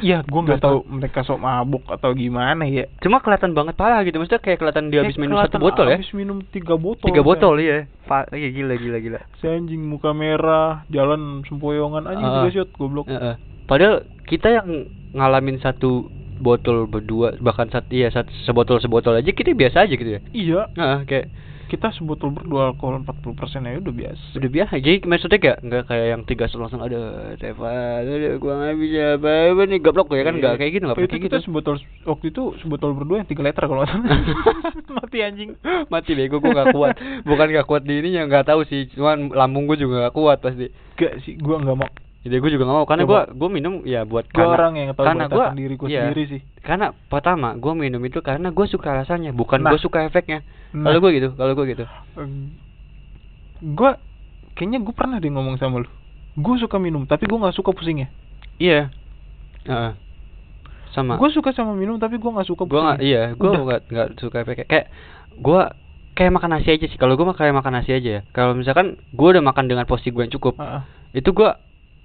ya 0.00 0.22
gua 0.24 0.40
nggak 0.42 0.60
tahu 0.60 0.78
mereka 0.86 1.20
sok 1.22 1.38
mabuk 1.38 1.84
atau 1.86 2.10
gimana 2.12 2.62
ya. 2.64 2.86
Cuma 2.98 3.18
kelihatan 3.18 3.52
banget 3.52 3.74
parah 3.74 4.02
gitu 4.02 4.16
maksudnya 4.16 4.38
kayak 4.38 4.58
kelihatan 4.58 4.88
dia 4.88 5.02
habis 5.02 5.14
Kayak 5.14 5.24
minum 5.24 5.36
satu 5.38 5.56
botol 5.58 5.86
ya? 5.86 5.96
habis 5.98 6.12
minum 6.12 6.38
tiga 6.46 6.74
botol 6.74 7.06
tiga 7.06 7.20
botol 7.20 7.54
iya. 7.56 7.86
Pa 8.02 8.26
iya 8.30 8.48
gila 8.48 8.74
gila 8.74 8.98
gila. 8.98 9.20
Si 9.38 9.46
anjing 9.46 9.82
muka 9.82 10.10
merah 10.10 10.82
jalan 10.88 11.42
sempoyongan. 11.44 12.06
Anjing 12.06 12.24
Ah. 12.24 12.34
tiga 12.42 12.50
shot 12.54 12.70
goblok. 12.74 13.06
Heeh. 13.06 13.34
Padahal 13.64 14.02
kita 14.24 14.48
yang 14.52 14.68
ngalamin 15.12 15.58
satu 15.58 16.08
botol 16.36 16.86
berdua 16.86 17.38
bahkan 17.38 17.68
satu 17.68 17.86
iya 17.90 18.10
satu 18.10 18.32
sebotol 18.42 18.78
sebotol 18.78 19.14
aja 19.14 19.30
kita 19.30 19.52
biasa 19.52 19.86
aja 19.86 19.94
gitu 19.94 20.10
ya. 20.10 20.20
iya. 20.32 20.60
Heeh, 20.74 20.98
kayak 21.06 21.26
kita 21.72 21.88
sebotol 21.96 22.36
berdua 22.36 22.76
alkohol 22.76 23.00
40% 23.00 23.32
persen 23.32 23.64
aja 23.64 23.80
udah 23.80 23.94
biasa 23.96 24.36
udah 24.36 24.50
biasa. 24.52 24.74
Jadi 24.76 25.08
maksudnya 25.08 25.40
kayak 25.40 25.58
nggak 25.64 25.84
kayak 25.88 26.06
yang 26.12 26.22
tiga 26.28 26.44
langsung 26.52 26.84
ada 26.84 27.32
Stefan, 27.40 28.04
ada 28.04 28.36
gua 28.36 28.52
nggak 28.60 28.76
bisa 28.76 29.04
apa 29.16 29.62
nih 29.64 29.80
gablok 29.80 30.12
ya 30.12 30.24
kan 30.28 30.34
nggak 30.36 30.54
kayak 30.60 30.72
gitu 30.76 30.84
nggak 30.84 30.98
kayak 31.00 31.24
kita 31.32 31.38
gitu. 31.40 31.46
sebotol 31.48 31.74
waktu 32.04 32.26
itu 32.28 32.42
sebotol 32.60 32.90
berdua 32.92 33.24
yang 33.24 33.28
tiga 33.32 33.40
liter 33.40 33.64
kalau 33.64 33.88
mati 35.00 35.18
anjing 35.24 35.56
Mati 35.88 36.12
bego 36.12 36.44
gua 36.44 36.52
nggak 36.60 36.76
kuat. 36.76 36.94
Bukan 37.24 37.46
nggak 37.56 37.66
kuat 37.66 37.82
di 37.88 38.04
ininya 38.04 38.28
nggak 38.28 38.52
tahu 38.52 38.68
sih, 38.68 38.92
cuman 38.92 39.32
lambung 39.32 39.64
gua 39.64 39.80
juga 39.80 40.04
nggak 40.04 40.14
kuat 40.14 40.38
pasti. 40.44 40.68
gak 40.92 41.24
sih 41.24 41.40
gua 41.40 41.56
nggak 41.56 41.76
mau 41.80 41.88
Jadi 42.22 42.38
gua 42.38 42.50
juga 42.50 42.64
nggak 42.64 42.78
mau 42.78 42.86
karena 42.86 43.02
gua 43.02 43.20
gua 43.28 43.48
minum 43.50 43.82
ya 43.82 44.06
buat 44.06 44.30
Gua 44.30 44.36
karena- 44.46 44.54
orang 44.54 44.72
yang 44.78 44.88
tahu 44.94 45.04
karena 45.04 45.24
gua 45.26 45.36
batasan 45.50 45.58
diri 45.58 45.74
gua 45.74 45.88
iya. 45.90 46.00
sendiri 46.06 46.22
sih. 46.30 46.40
Karena 46.62 46.86
pertama 47.06 47.48
gua 47.58 47.74
minum 47.74 47.98
itu 48.00 48.22
karena 48.22 48.48
gua 48.48 48.66
suka 48.66 48.94
rasanya, 48.94 49.34
bukan 49.34 49.58
Nah. 49.60 49.74
gua 49.74 49.80
suka 49.82 50.06
efeknya. 50.06 50.46
Nah. 50.70 50.86
Kalau 50.86 50.98
gua 50.98 51.10
gitu, 51.10 51.28
kalau 51.34 51.52
gua 51.52 51.66
gitu. 51.66 51.84
gue 53.62 53.90
kayaknya 54.54 54.82
gue 54.82 54.90
pernah 54.90 55.22
deh 55.22 55.30
ngomong 55.30 55.54
sama 55.54 55.86
lu 55.86 55.88
gue 56.34 56.56
suka 56.58 56.82
minum 56.82 57.06
tapi 57.06 57.30
gue 57.30 57.38
nggak 57.38 57.54
suka 57.54 57.70
pusingnya 57.70 58.10
Iya. 58.58 58.90
Heeh. 59.64 59.92
Sama. 60.90 61.14
gue 61.14 61.30
suka 61.30 61.50
sama 61.50 61.72
minum 61.72 61.96
tapi 61.96 62.18
gue 62.18 62.26
nggak 62.26 62.44
suka 62.44 62.66
gua 62.66 62.80
nggak 62.90 62.98
iya, 63.00 63.32
Udah. 63.32 63.62
nggak 63.62 63.80
nggak 63.86 64.08
suka 64.18 64.36
efek 64.42 64.66
kayak 64.66 64.86
gua 65.38 65.72
kayak 66.12 66.34
makan 66.34 66.52
nasi 66.52 66.68
aja 66.68 66.84
sih. 66.84 66.98
Kalau 66.98 67.16
gua 67.16 67.32
mah 67.32 67.38
kayak 67.38 67.54
makan 67.54 67.72
nasi 67.72 67.96
aja 67.96 68.10
ya. 68.18 68.20
Kalau 68.30 68.52
misalkan 68.52 69.00
gua 69.16 69.32
udah 69.32 69.40
makan 69.40 69.64
dengan 69.64 69.88
porsi 69.88 70.12
gua 70.12 70.28
yang 70.28 70.34
cukup, 70.36 70.60
Heeh. 70.60 70.82
itu 71.16 71.30
gua 71.32 71.56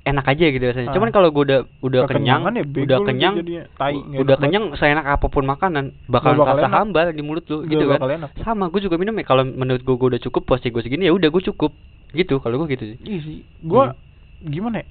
enak 0.08 0.26
aja 0.26 0.46
gitu 0.48 0.64
rasanya. 0.64 0.90
Ah. 0.90 0.96
Cuman 0.96 1.10
kalau 1.12 1.28
gua 1.30 1.44
udah 1.44 1.60
udah 1.80 2.02
kenyang, 2.08 2.42
ya, 2.50 2.64
udah 2.64 2.98
kenyang. 3.04 3.36
Tai, 3.76 3.92
udah 3.94 4.24
enak 4.24 4.40
kenyang, 4.40 4.64
seenak 4.74 5.06
apa 5.06 5.28
pun 5.28 5.44
makanan 5.44 5.92
bakalan 6.08 6.40
bakal 6.40 6.56
rasa 6.56 6.64
enak. 6.64 6.80
hambar 6.80 7.06
di 7.12 7.22
mulut 7.22 7.44
lu 7.46 7.64
gitu 7.64 7.84
kan. 7.86 8.00
enak. 8.00 8.32
Sama 8.40 8.68
gua 8.68 8.80
juga 8.80 8.96
minum 8.96 9.12
ya 9.14 9.24
kalau 9.24 9.44
menurut 9.44 9.82
gua 9.82 9.96
gua 9.96 10.08
udah 10.16 10.22
cukup 10.22 10.48
porsi 10.48 10.70
gua 10.70 10.80
segini 10.80 11.04
ya 11.04 11.12
udah 11.12 11.28
gua 11.28 11.44
cukup. 11.44 11.76
Gitu 12.10 12.40
kalau 12.40 12.56
gua 12.58 12.68
gitu 12.68 12.88
sih. 12.88 12.98
iya 13.04 13.20
sih 13.20 13.38
gue 13.60 13.84
Hmm. 13.84 14.48
gimana 14.48 14.80
ya 14.80 14.88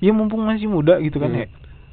ya 0.00 0.10
mumpung 0.10 0.42
masih 0.42 0.66
muda 0.66 0.98
gitu 0.98 1.18
kan 1.18 1.30
Hmm. 1.30 1.42
ya 1.42 1.48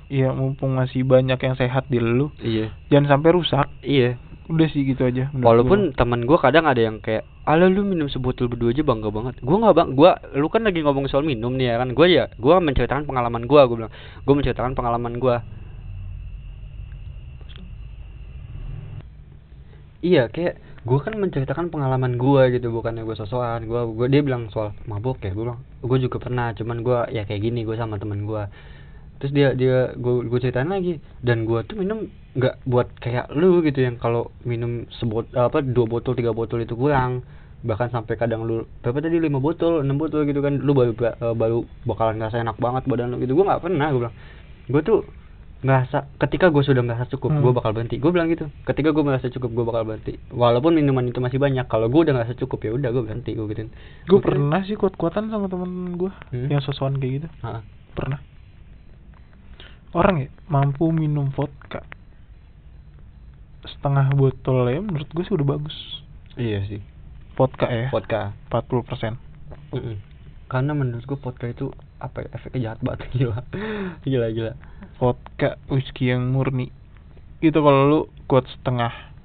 Iya 0.06 0.30
mumpung 0.32 0.70
masih 0.72 1.02
banyak 1.02 1.34
yang 1.36 1.56
sehat 1.56 1.90
di 1.90 1.98
lu 1.98 2.30
Iya. 2.38 2.70
jangan 2.88 3.18
sampai 3.18 3.30
rusak 3.34 3.66
Iya. 3.82 4.22
Udah 4.46 4.68
sih 4.70 4.86
gitu 4.86 5.02
aja 5.10 5.34
Walaupun 5.34 5.98
teman 5.98 6.30
gua 6.30 6.38
kadang 6.38 6.70
ada 6.70 6.78
yang 6.78 7.02
kayak, 7.02 7.26
"Ala 7.50 7.66
lu 7.66 7.82
minum 7.82 8.06
sebotol 8.06 8.46
berdua 8.46 8.70
aja 8.74 8.86
bangga 8.86 9.10
banget." 9.10 9.42
Gua 9.42 9.58
nggak 9.62 9.76
bang, 9.76 9.90
gua 9.98 10.12
lu 10.38 10.48
kan 10.54 10.62
lagi 10.62 10.86
ngomong 10.86 11.10
soal 11.10 11.26
minum 11.26 11.58
nih 11.58 11.74
ya 11.74 11.76
kan. 11.82 11.90
Gua 11.98 12.06
ya, 12.06 12.26
gua 12.38 12.62
menceritakan 12.62 13.10
pengalaman 13.10 13.50
gua, 13.50 13.66
gua 13.66 13.76
bilang. 13.86 13.94
Gua 14.22 14.34
menceritakan 14.38 14.74
pengalaman 14.78 15.14
gua. 15.18 15.42
Iya, 20.06 20.30
kayak 20.30 20.62
gua 20.86 21.00
kan 21.02 21.18
menceritakan 21.18 21.74
pengalaman 21.74 22.14
gua 22.22 22.46
gitu, 22.54 22.70
bukannya 22.70 23.02
gua 23.02 23.18
sosokan. 23.18 23.66
Gua 23.66 23.90
gua 23.90 24.06
dia 24.06 24.22
bilang 24.22 24.54
soal 24.54 24.78
mabuk 24.86 25.18
ya, 25.26 25.34
gua 25.34 25.58
bilang, 25.58 25.62
gua 25.82 25.98
juga 25.98 26.18
pernah, 26.22 26.54
cuman 26.54 26.78
gua 26.86 27.10
ya 27.10 27.26
kayak 27.26 27.42
gini 27.42 27.66
gua 27.66 27.82
sama 27.82 27.98
teman 27.98 28.30
gua. 28.30 28.54
Terus 29.18 29.32
dia 29.32 29.52
dia 29.54 29.92
gue 29.94 30.26
gue 30.26 30.40
ceritain 30.40 30.68
lagi. 30.68 31.00
Dan 31.20 31.44
gue 31.44 31.60
tuh 31.64 31.76
minum 31.76 32.08
nggak 32.36 32.68
buat 32.68 32.92
kayak 33.00 33.32
lu 33.32 33.64
gitu 33.64 33.80
yang 33.80 33.96
kalau 33.96 34.32
minum 34.44 34.84
sebot 35.00 35.28
apa 35.34 35.64
dua 35.64 35.88
botol 35.88 36.14
tiga 36.14 36.32
botol 36.32 36.62
itu 36.62 36.76
kurang. 36.76 37.24
Bahkan 37.66 37.90
sampai 37.90 38.14
kadang 38.14 38.46
lu 38.46 38.70
berapa 38.86 39.02
tadi 39.02 39.18
lima 39.18 39.42
botol 39.42 39.82
enam 39.82 39.98
botol 39.98 40.22
gitu 40.24 40.38
kan 40.40 40.62
lu 40.62 40.78
baru 40.78 40.94
eh, 40.94 41.34
baru 41.34 41.66
bakalan 41.84 42.22
ngerasa 42.22 42.38
enak 42.40 42.58
banget 42.60 42.84
badan 42.86 43.10
lu 43.10 43.18
gitu. 43.20 43.34
Gue 43.34 43.46
nggak 43.48 43.62
pernah 43.64 43.90
gue 43.90 44.02
bilang. 44.06 44.16
Gue 44.70 44.82
tuh 44.86 45.00
ngerasa 45.66 46.14
ketika 46.22 46.54
gue 46.54 46.62
sudah 46.62 46.86
ngerasa 46.86 47.10
cukup 47.10 47.34
Hmm. 47.34 47.42
gue 47.42 47.52
bakal 47.58 47.74
berhenti. 47.74 47.98
Gue 47.98 48.14
bilang 48.14 48.30
gitu 48.30 48.54
ketika 48.70 48.94
gue 48.94 49.02
merasa 49.02 49.34
cukup 49.34 49.50
gue 49.50 49.66
bakal 49.66 49.82
berhenti. 49.82 50.14
Walaupun 50.30 50.78
minuman 50.78 51.10
itu 51.10 51.18
masih 51.18 51.42
banyak 51.42 51.66
kalau 51.66 51.90
gue 51.90 52.06
udah 52.06 52.14
ngerasa 52.14 52.38
cukup 52.38 52.60
ya 52.62 52.72
udah 52.78 52.90
gue 52.94 53.02
berhenti 53.02 53.34
gue 53.34 53.46
gituin. 53.50 53.74
Gue 54.06 54.20
pernah 54.22 54.62
sih 54.62 54.78
kuat-kuatan 54.78 55.34
sama 55.34 55.50
temen 55.50 55.98
gue 55.98 56.12
Hmm. 56.30 56.54
yang 56.54 56.62
sosokan 56.62 57.02
kayak 57.02 57.24
gitu. 57.24 57.28
Ah, 57.42 57.66
pernah 57.98 58.22
orang 59.96 60.28
ya 60.28 60.30
mampu 60.52 60.92
minum 60.92 61.32
vodka. 61.32 61.82
Setengah 63.64 64.12
botol 64.14 64.68
ya 64.68 64.84
menurut 64.84 65.08
gue 65.08 65.24
sih 65.24 65.34
udah 65.34 65.48
bagus. 65.56 65.76
Iya 66.36 66.68
sih. 66.68 66.84
Vodka 67.40 67.72
ya? 67.72 67.88
Vodka. 67.90 68.36
40 68.52 68.84
persen. 68.84 69.14
Mm-mm. 69.72 69.98
Karena 70.52 70.76
menurut 70.76 71.08
gue 71.08 71.18
vodka 71.18 71.48
itu 71.48 71.72
apa 72.04 72.28
ya 72.28 72.30
efeknya 72.36 72.60
jahat 72.70 72.80
banget. 72.84 73.00
Gila. 73.16 73.40
Gila 74.04 74.28
gila. 74.36 74.54
Vodka 75.00 75.56
whisky 75.72 76.12
yang 76.12 76.30
murni. 76.36 76.70
Itu 77.40 77.64
kalau 77.64 77.82
lu 77.88 78.00
kuat 78.28 78.46
setengah 78.52 79.16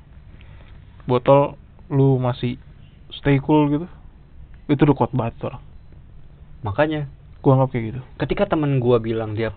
botol 1.11 1.59
lu 1.91 2.23
masih 2.23 2.55
stay 3.11 3.43
cool 3.43 3.67
gitu 3.67 3.87
itu 4.71 4.81
udah 4.87 4.97
kuat 4.97 5.11
banget 5.11 5.35
tuh 5.43 5.47
orang 5.51 5.65
makanya 6.63 7.11
gua 7.41 7.53
anggap 7.57 7.69
kayak 7.73 7.85
gitu. 7.93 8.01
Ketika 8.21 8.45
temen 8.47 8.79
gua 8.79 9.01
bilang 9.01 9.35
dia 9.35 9.53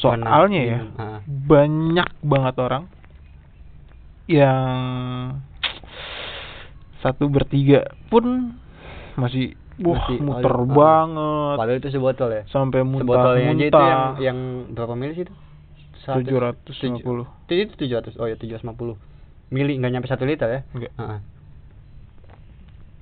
soalnya 0.00 0.60
ya 0.60 0.78
minum, 0.80 0.90
ah, 0.96 1.20
banyak 1.26 2.08
banget 2.24 2.54
orang 2.60 2.84
yang 4.28 5.40
satu 7.00 7.30
bertiga 7.30 7.88
pun 8.12 8.52
masih 9.16 9.56
wah 9.80 10.02
Masih, 10.10 10.18
muter 10.20 10.52
ah, 10.52 10.66
banget. 10.66 11.56
Padahal 11.56 11.78
itu 11.78 11.90
sebotol 11.94 12.28
ya? 12.34 12.42
Sampai 12.50 12.82
sebotolnya 12.82 13.54
aja 13.54 13.64
itu 13.64 13.70
yang 13.70 13.70
muntah-muntah 13.70 14.20
yang 14.20 14.38
berapa 14.74 14.94
mili 14.98 15.12
sih 15.14 15.24
itu? 15.28 15.34
Tujuh 16.08 16.38
ratus 16.40 16.76
lima 16.88 16.98
puluh. 17.04 17.26
itu 17.52 17.72
tujuh 17.76 17.94
ratus 18.00 18.16
oh 18.16 18.26
ya 18.26 18.36
tujuh 18.40 18.56
ratus 18.56 18.64
lima 18.64 18.74
puluh. 18.76 18.96
Mili 19.52 19.76
nggak 19.76 19.92
nyampe 19.92 20.08
satu 20.08 20.24
liter 20.24 20.48
ya? 20.48 20.60
Enggak 20.72 20.92
Ah, 20.96 21.16
ah. 21.16 21.20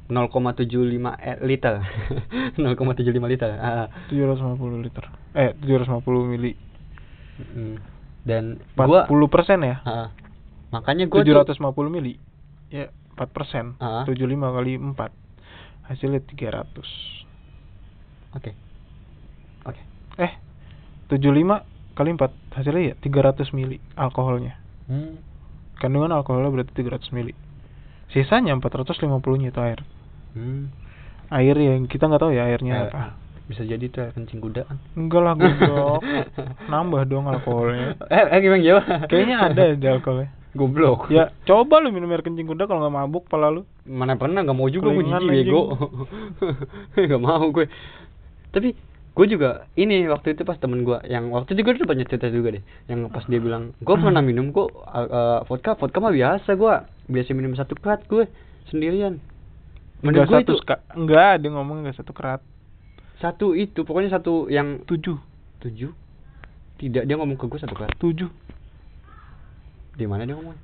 0,75 0.06 1.18
eh, 1.18 1.36
liter. 1.42 1.82
0,75 2.58 3.32
liter 3.32 3.50
ah, 3.58 3.86
ah. 3.86 3.88
lima 4.10 4.54
puluh 4.54 4.78
liter. 4.78 5.04
Eh 5.34 5.50
tujuh 5.58 5.74
ratus 5.82 5.90
lima 5.90 6.02
puluh 6.02 6.22
mili. 6.22 6.54
Dan 8.22 8.62
empat 8.74 8.86
gua 8.86 9.00
puluh 9.10 9.26
persen 9.26 9.62
ya? 9.66 9.82
Ah. 9.82 10.08
makanya 10.70 11.10
gua 11.10 11.22
tujuh 11.22 11.34
tuh- 11.34 11.40
ratus 11.42 11.56
lima 11.58 11.74
puluh 11.74 11.90
mili. 11.90 12.22
Ya 12.70 12.94
empat 13.18 13.34
persen. 13.34 13.74
Tujuh 14.06 14.26
lima 14.30 14.54
kali 14.54 14.78
empat. 14.78 15.10
Hasilnya 15.90 16.22
tiga 16.22 16.62
ratus. 16.62 16.86
Oke. 18.34 18.54
Oke. 19.66 19.82
Eh 20.22 20.32
tujuh 21.10 21.34
lima 21.34 21.66
kali 21.98 22.14
empat. 22.14 22.30
Hasilnya 22.54 22.82
ya 22.82 22.94
tiga 23.02 23.26
ratus 23.26 23.50
mili 23.50 23.82
alkoholnya. 23.98 24.54
Hmm. 24.86 25.18
kandungan 25.76 26.14
alkoholnya 26.14 26.48
berarti 26.48 26.72
300 26.78 27.10
mili. 27.10 27.34
Sisanya 28.14 28.54
450 28.56 29.02
nya 29.36 29.50
itu 29.50 29.60
air 29.60 29.82
Hmm. 30.34 30.72
air 31.28 31.54
yang 31.54 31.86
kita 31.86 32.06
nggak 32.06 32.22
tahu 32.22 32.32
ya 32.32 32.46
Eh, 32.46 32.54
airnya 32.54 32.74
apa. 32.88 33.18
bisa 33.46 33.62
jadi 33.62 33.82
tuh 33.86 34.06
air 34.06 34.12
kencing 34.14 34.38
kuda 34.38 34.66
kan? 34.66 34.78
Enggak 34.94 35.22
lah 35.22 35.34
goblok. 35.34 36.00
Nambah 36.72 37.02
dong 37.06 37.26
alkoholnya. 37.26 37.94
Eh, 38.10 38.24
eh 38.30 38.38
gimana 38.42 38.62
gimana? 38.62 38.94
Kayaknya 39.06 39.36
ada 39.38 39.62
di 39.74 39.86
alkoholnya. 39.86 40.30
Goblok. 40.56 41.12
Ya 41.12 41.30
coba 41.44 41.84
lu 41.84 41.92
minum 41.92 42.08
air 42.10 42.24
kencing 42.24 42.46
kuda 42.46 42.64
kalau 42.64 42.82
nggak 42.82 42.94
mabuk 42.94 43.24
pala 43.26 43.50
lu. 43.50 43.62
Mana 43.84 44.16
pernah 44.16 44.40
nggak 44.42 44.56
mau 44.56 44.66
juga 44.66 44.90
gue 44.90 45.04
jijik 45.04 45.26
bego. 45.26 45.62
Nggak 46.96 47.22
mau 47.22 47.44
gue 47.52 47.66
tapi 48.50 48.72
gue 49.16 49.26
juga 49.28 49.68
ini 49.76 50.08
waktu 50.08 50.32
itu 50.32 50.44
pas 50.44 50.56
temen 50.56 50.80
gue 50.80 50.96
yang 51.08 51.28
waktu 51.28 51.52
itu 51.52 51.60
gue 51.60 51.76
udah 51.76 51.88
banyak 51.88 52.08
cerita 52.08 52.32
juga 52.32 52.56
deh. 52.56 52.64
Yang 52.88 53.12
pas 53.12 53.24
dia 53.28 53.40
bilang 53.40 53.76
gue 53.78 53.96
pernah 54.02 54.24
minum 54.24 54.48
kok 54.48 54.72
uh, 54.72 55.06
uh, 55.06 55.38
vodka 55.44 55.76
vodka 55.76 55.98
mah 56.00 56.12
biasa 56.12 56.56
gue 56.56 56.74
biasa 57.12 57.30
minum 57.36 57.52
satu 57.52 57.76
kerat 57.76 58.08
gue 58.08 58.24
sendirian 58.72 59.20
menurut 60.04 60.28
gue 60.28 60.36
satu 60.40 60.52
itu 60.52 60.54
ska- 60.60 60.84
enggak 60.92 61.40
dia 61.40 61.50
ngomong 61.52 61.84
enggak 61.84 61.96
satu 61.96 62.12
kerat. 62.12 62.40
Satu 63.16 63.56
itu 63.56 63.84
pokoknya 63.84 64.12
satu 64.12 64.48
yang 64.52 64.84
tujuh. 64.84 65.16
Tujuh? 65.64 65.92
Tidak 66.76 67.08
dia 67.08 67.16
ngomong 67.16 67.40
ke 67.40 67.48
gue 67.48 67.60
satu 67.60 67.72
kerat. 67.72 67.96
Tujuh. 67.96 68.28
Di 69.96 70.04
mana 70.04 70.28
dia 70.28 70.36
ngomong? 70.36 70.56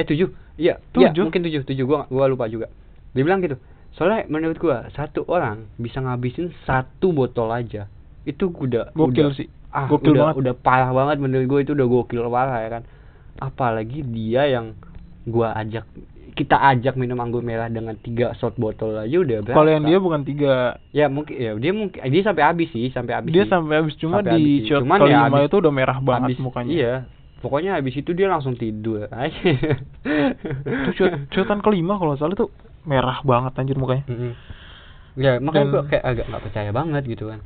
Eh 0.00 0.04
tujuh? 0.08 0.32
Iya 0.56 0.80
iya 0.96 1.10
Tujuh. 1.12 1.22
mungkin 1.28 1.42
tujuh. 1.44 1.62
Tujuh 1.66 1.84
gua 1.84 2.06
gua 2.08 2.26
lupa 2.26 2.48
juga. 2.48 2.70
Dia 3.14 3.22
bilang 3.22 3.42
gitu 3.44 3.58
soalnya 3.94 4.26
menurut 4.26 4.58
gua 4.58 4.90
satu 4.90 5.22
orang 5.30 5.70
bisa 5.78 6.02
ngabisin 6.02 6.50
satu 6.66 7.14
botol 7.14 7.52
aja. 7.54 7.86
Itu 8.26 8.50
udah 8.50 8.90
gokil 8.96 9.30
udah, 9.30 9.38
sih. 9.38 9.46
ah 9.70 9.86
gokil 9.86 10.16
udah 10.16 10.32
banget. 10.32 10.36
udah 10.40 10.54
parah 10.58 10.90
banget 10.90 11.16
menurut 11.22 11.46
gua 11.46 11.60
itu 11.62 11.76
udah 11.76 11.86
gokil 11.86 12.26
parah 12.26 12.58
ya 12.64 12.68
kan? 12.80 12.82
Apalagi 13.38 14.02
dia 14.02 14.48
yang 14.48 14.74
gua 15.28 15.54
ajak 15.54 15.86
kita 16.34 16.58
ajak 16.58 16.94
minum 16.94 17.14
anggur 17.16 17.40
merah 17.40 17.66
dengan 17.66 17.94
tiga 17.94 18.34
shot 18.34 18.54
botol 18.54 18.94
aja 18.96 19.14
udah 19.14 19.38
berasa 19.40 19.54
kalau 19.54 19.70
yang 19.70 19.84
dia 19.84 19.98
bukan 19.98 20.20
tiga. 20.22 20.54
Ya 20.90 21.06
mungkin 21.06 21.34
ya 21.34 21.54
dia 21.54 21.70
mungkin 21.70 21.98
dia 22.00 22.22
sampai 22.22 22.42
habis 22.42 22.68
sih 22.68 22.90
sampai 22.90 23.14
habis 23.14 23.30
dia 23.30 23.42
sih. 23.42 23.50
sampai 23.50 23.74
habis 23.78 23.94
cuma 23.96 24.18
Sampai 24.18 24.32
habis 24.32 24.42
di 24.42 24.54
sih. 24.58 24.66
shot 24.66 24.82
Cuman 24.82 24.98
ya 24.98 25.02
kelima 25.04 25.22
habis- 25.30 25.46
itu 25.46 25.56
udah 25.56 25.72
merah 25.72 25.98
banget 25.98 26.28
Habis- 26.28 26.42
mukanya. 26.42 26.70
iya. 26.70 26.94
Pokoknya 27.38 27.70
habis 27.74 27.94
itu 27.94 28.10
dia 28.10 28.26
langsung 28.26 28.54
tidur 28.54 29.04
itu 30.64 30.90
shot 30.94 31.12
shotan 31.30 31.60
kelima 31.60 31.94
kalau 31.94 32.14
salah 32.14 32.34
tuh 32.34 32.50
merah 32.82 33.20
banget 33.22 33.52
anjir 33.54 33.76
mukanya. 33.76 34.04
Mm-mm. 34.06 34.32
ya 35.14 35.38
makanya 35.38 35.66
Dan- 35.70 35.88
kayak 35.88 36.04
agak 36.04 36.24
nggak 36.26 36.42
percaya 36.42 36.70
banget 36.70 37.02
gitu 37.06 37.24
kan. 37.28 37.40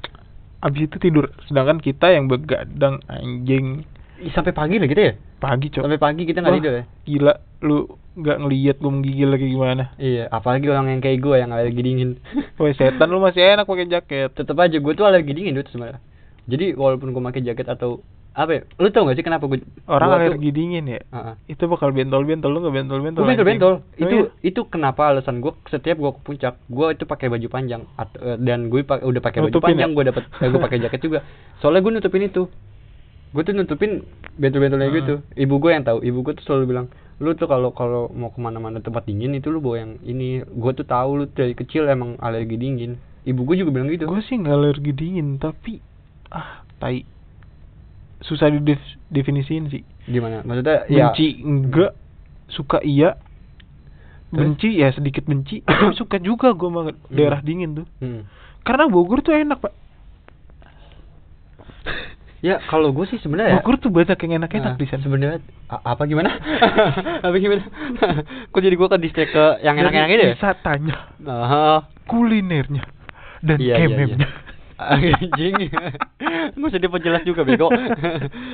Abis 0.59 0.81
itu 0.87 0.97
tidur. 0.99 1.31
Sedangkan 1.45 1.79
kita 1.79 2.11
yang 2.11 2.27
begadang 2.27 2.99
anjing. 3.07 3.85
Sampai 4.33 4.51
pagi 4.51 4.81
lah 4.81 4.89
gitu 4.89 4.99
ya? 4.99 5.15
Pagi 5.39 5.71
cok. 5.71 5.87
Sampai 5.87 6.01
pagi 6.01 6.23
kita 6.25 6.43
nggak 6.43 6.57
tidur 6.59 6.75
ya? 6.75 6.85
gila 7.05 7.35
lu 7.61 7.79
nggak 8.19 8.37
ngelihat 8.37 8.77
gue 8.77 8.91
menggigil 8.91 9.29
lagi 9.29 9.47
gimana 9.47 9.95
iya 9.97 10.27
apalagi 10.29 10.67
orang 10.67 10.91
yang 10.91 11.01
kayak 11.01 11.19
gue 11.19 11.37
yang 11.37 11.49
alergi 11.49 11.81
dingin 11.81 12.11
Woi 12.59 12.75
setan 12.75 13.07
lu 13.07 13.19
masih 13.19 13.41
enak 13.49 13.65
pakai 13.65 13.87
jaket 13.87 14.31
tetep 14.33 14.55
aja 14.55 14.75
gue 14.75 14.93
tuh 14.93 15.05
alergi 15.05 15.33
dingin 15.33 15.55
tuh 15.55 15.65
sebenarnya 15.69 16.03
jadi 16.45 16.75
walaupun 16.75 17.11
gue 17.11 17.23
pakai 17.23 17.43
jaket 17.43 17.67
atau 17.67 18.03
apa 18.31 18.51
ya 18.53 18.63
lu 18.77 18.87
tau 18.89 19.03
gak 19.03 19.15
sih 19.15 19.23
kenapa 19.23 19.47
gue 19.47 19.59
orang 19.85 20.09
gua 20.09 20.15
tuh- 20.15 20.23
alergi 20.31 20.51
dingin 20.53 20.85
ya 20.87 21.01
Heeh. 21.05 21.35
itu 21.49 21.63
bakal 21.65 21.91
bentol 21.91 22.23
bentol 22.23 22.51
lu 22.51 22.59
nggak 22.61 22.75
bentol 22.77 23.01
bentol 23.01 23.25
bentol 23.25 23.45
bentol. 23.45 23.75
anjing. 23.75 23.99
Itu 23.99 24.15
Oh, 24.17 24.27
iya? 24.31 24.31
itu 24.45 24.61
kenapa 24.65 25.03
alasan 25.09 25.39
gue 25.39 25.51
setiap 25.67 25.97
gue 25.97 26.11
ke 26.13 26.21
puncak, 26.23 26.55
gue 26.65 26.87
itu 26.89 27.03
pakai 27.05 27.27
baju 27.27 27.47
panjang 27.49 27.83
At- 27.95 28.15
eh, 28.15 28.39
dan 28.39 28.67
gue 28.69 28.83
pa- 28.83 29.01
udah 29.01 29.19
pakai 29.19 29.43
baju 29.43 29.51
Nutupin 29.51 29.75
panjang, 29.75 29.91
ya? 29.91 29.97
gue 29.97 30.05
dapat 30.07 30.23
gue 30.45 30.61
pakai 30.61 30.79
jaket 30.81 31.01
juga. 31.01 31.19
Soalnya 31.59 31.81
gue 31.81 31.93
nutupin 31.93 32.23
itu. 32.25 32.43
Gue 33.29 33.43
tuh 33.43 33.53
nutupin 33.53 33.91
bentol-bentolnya 34.33 34.87
Hmm. 34.87 34.97
gitu. 34.97 35.15
Ibu 35.37 35.55
gue 35.59 35.71
yang 35.73 35.83
tahu. 35.83 35.99
Ibu 36.01 36.19
gue 36.23 36.33
tuh 36.33 36.45
selalu 36.47 36.65
bilang, 36.69 36.87
lu 37.19 37.35
tuh 37.35 37.51
kalau 37.51 37.75
kalau 37.75 38.07
mau 38.15 38.31
ke 38.31 38.39
mana-mana 38.39 38.79
tempat 38.79 39.03
dingin 39.05 39.35
itu 39.35 39.51
lu 39.51 39.59
bawa 39.59 39.83
yang 39.83 39.93
ini. 40.03 40.43
Gue 40.47 40.71
tuh 40.73 40.87
tahu 40.87 41.23
lu 41.23 41.25
dari 41.27 41.53
kecil 41.53 41.91
emang 41.91 42.15
alergi 42.23 42.55
dingin. 42.55 42.95
Ibu 43.27 43.43
gue 43.45 43.61
juga 43.61 43.75
bilang 43.75 43.91
gitu. 43.91 44.07
gue 44.07 44.23
sih 44.23 44.39
nggak 44.39 44.55
alergi 44.55 44.93
dingin 44.95 45.37
tapi 45.37 45.83
ah 46.31 46.63
tai 46.79 47.03
susah 48.23 48.49
didefinisiin 48.51 49.69
sih 49.69 49.83
Gimana? 50.09 50.43
Maksudnya 50.43 50.87
ya 50.89 51.11
benci 51.13 51.43
enggak 51.45 51.93
suka 52.49 52.81
iya 52.81 53.15
benci 54.29 54.77
ya 54.77 54.93
sedikit 54.93 55.25
benci 55.25 55.61
tapi 55.67 55.93
suka 55.95 56.17
juga 56.21 56.53
gue 56.53 56.69
sama 56.69 56.93
daerah 57.09 57.41
dingin 57.41 57.83
tuh 57.83 57.87
Hmm. 58.01 58.25
karena 58.65 58.89
Bogor 58.89 59.21
tuh 59.21 59.33
enak 59.37 59.61
pak 59.61 59.73
Ya 62.39 62.63
kalau 62.71 62.95
gue 62.95 63.03
sih 63.11 63.19
sebenarnya 63.19 63.59
ya. 63.59 63.61
Bogor 63.61 63.83
tuh 63.83 63.91
banyak 63.91 64.15
yang 64.15 64.33
enak-enak 64.39 64.73
Nah, 64.75 64.79
di 64.79 64.87
sana 64.87 65.03
Sebenarnya 65.03 65.39
apa 65.67 66.03
gimana? 66.07 66.31
apa 67.27 67.35
gimana? 67.35 67.67
Kok 68.55 68.61
jadi 68.63 68.75
gua 68.79 68.89
ke 68.95 68.99
distrik 69.03 69.35
ke 69.35 69.59
yang 69.61 69.75
enak-enak 69.75 70.07
Dari 70.07 70.17
itu 70.23 70.27
ya? 70.27 70.35
wisatanya 70.39 70.97
Nah, 71.19 71.83
kulinernya 72.07 72.85
dan 73.39 73.59
iya, 73.59 73.75
iya, 73.79 73.87
kememnya 73.87 74.27
iya. 74.27 74.29
Anjing. 74.95 75.55
Nggak 76.55 76.71
usah 76.71 76.79
diperjelas 76.79 77.23
juga 77.27 77.43
bego. 77.43 77.67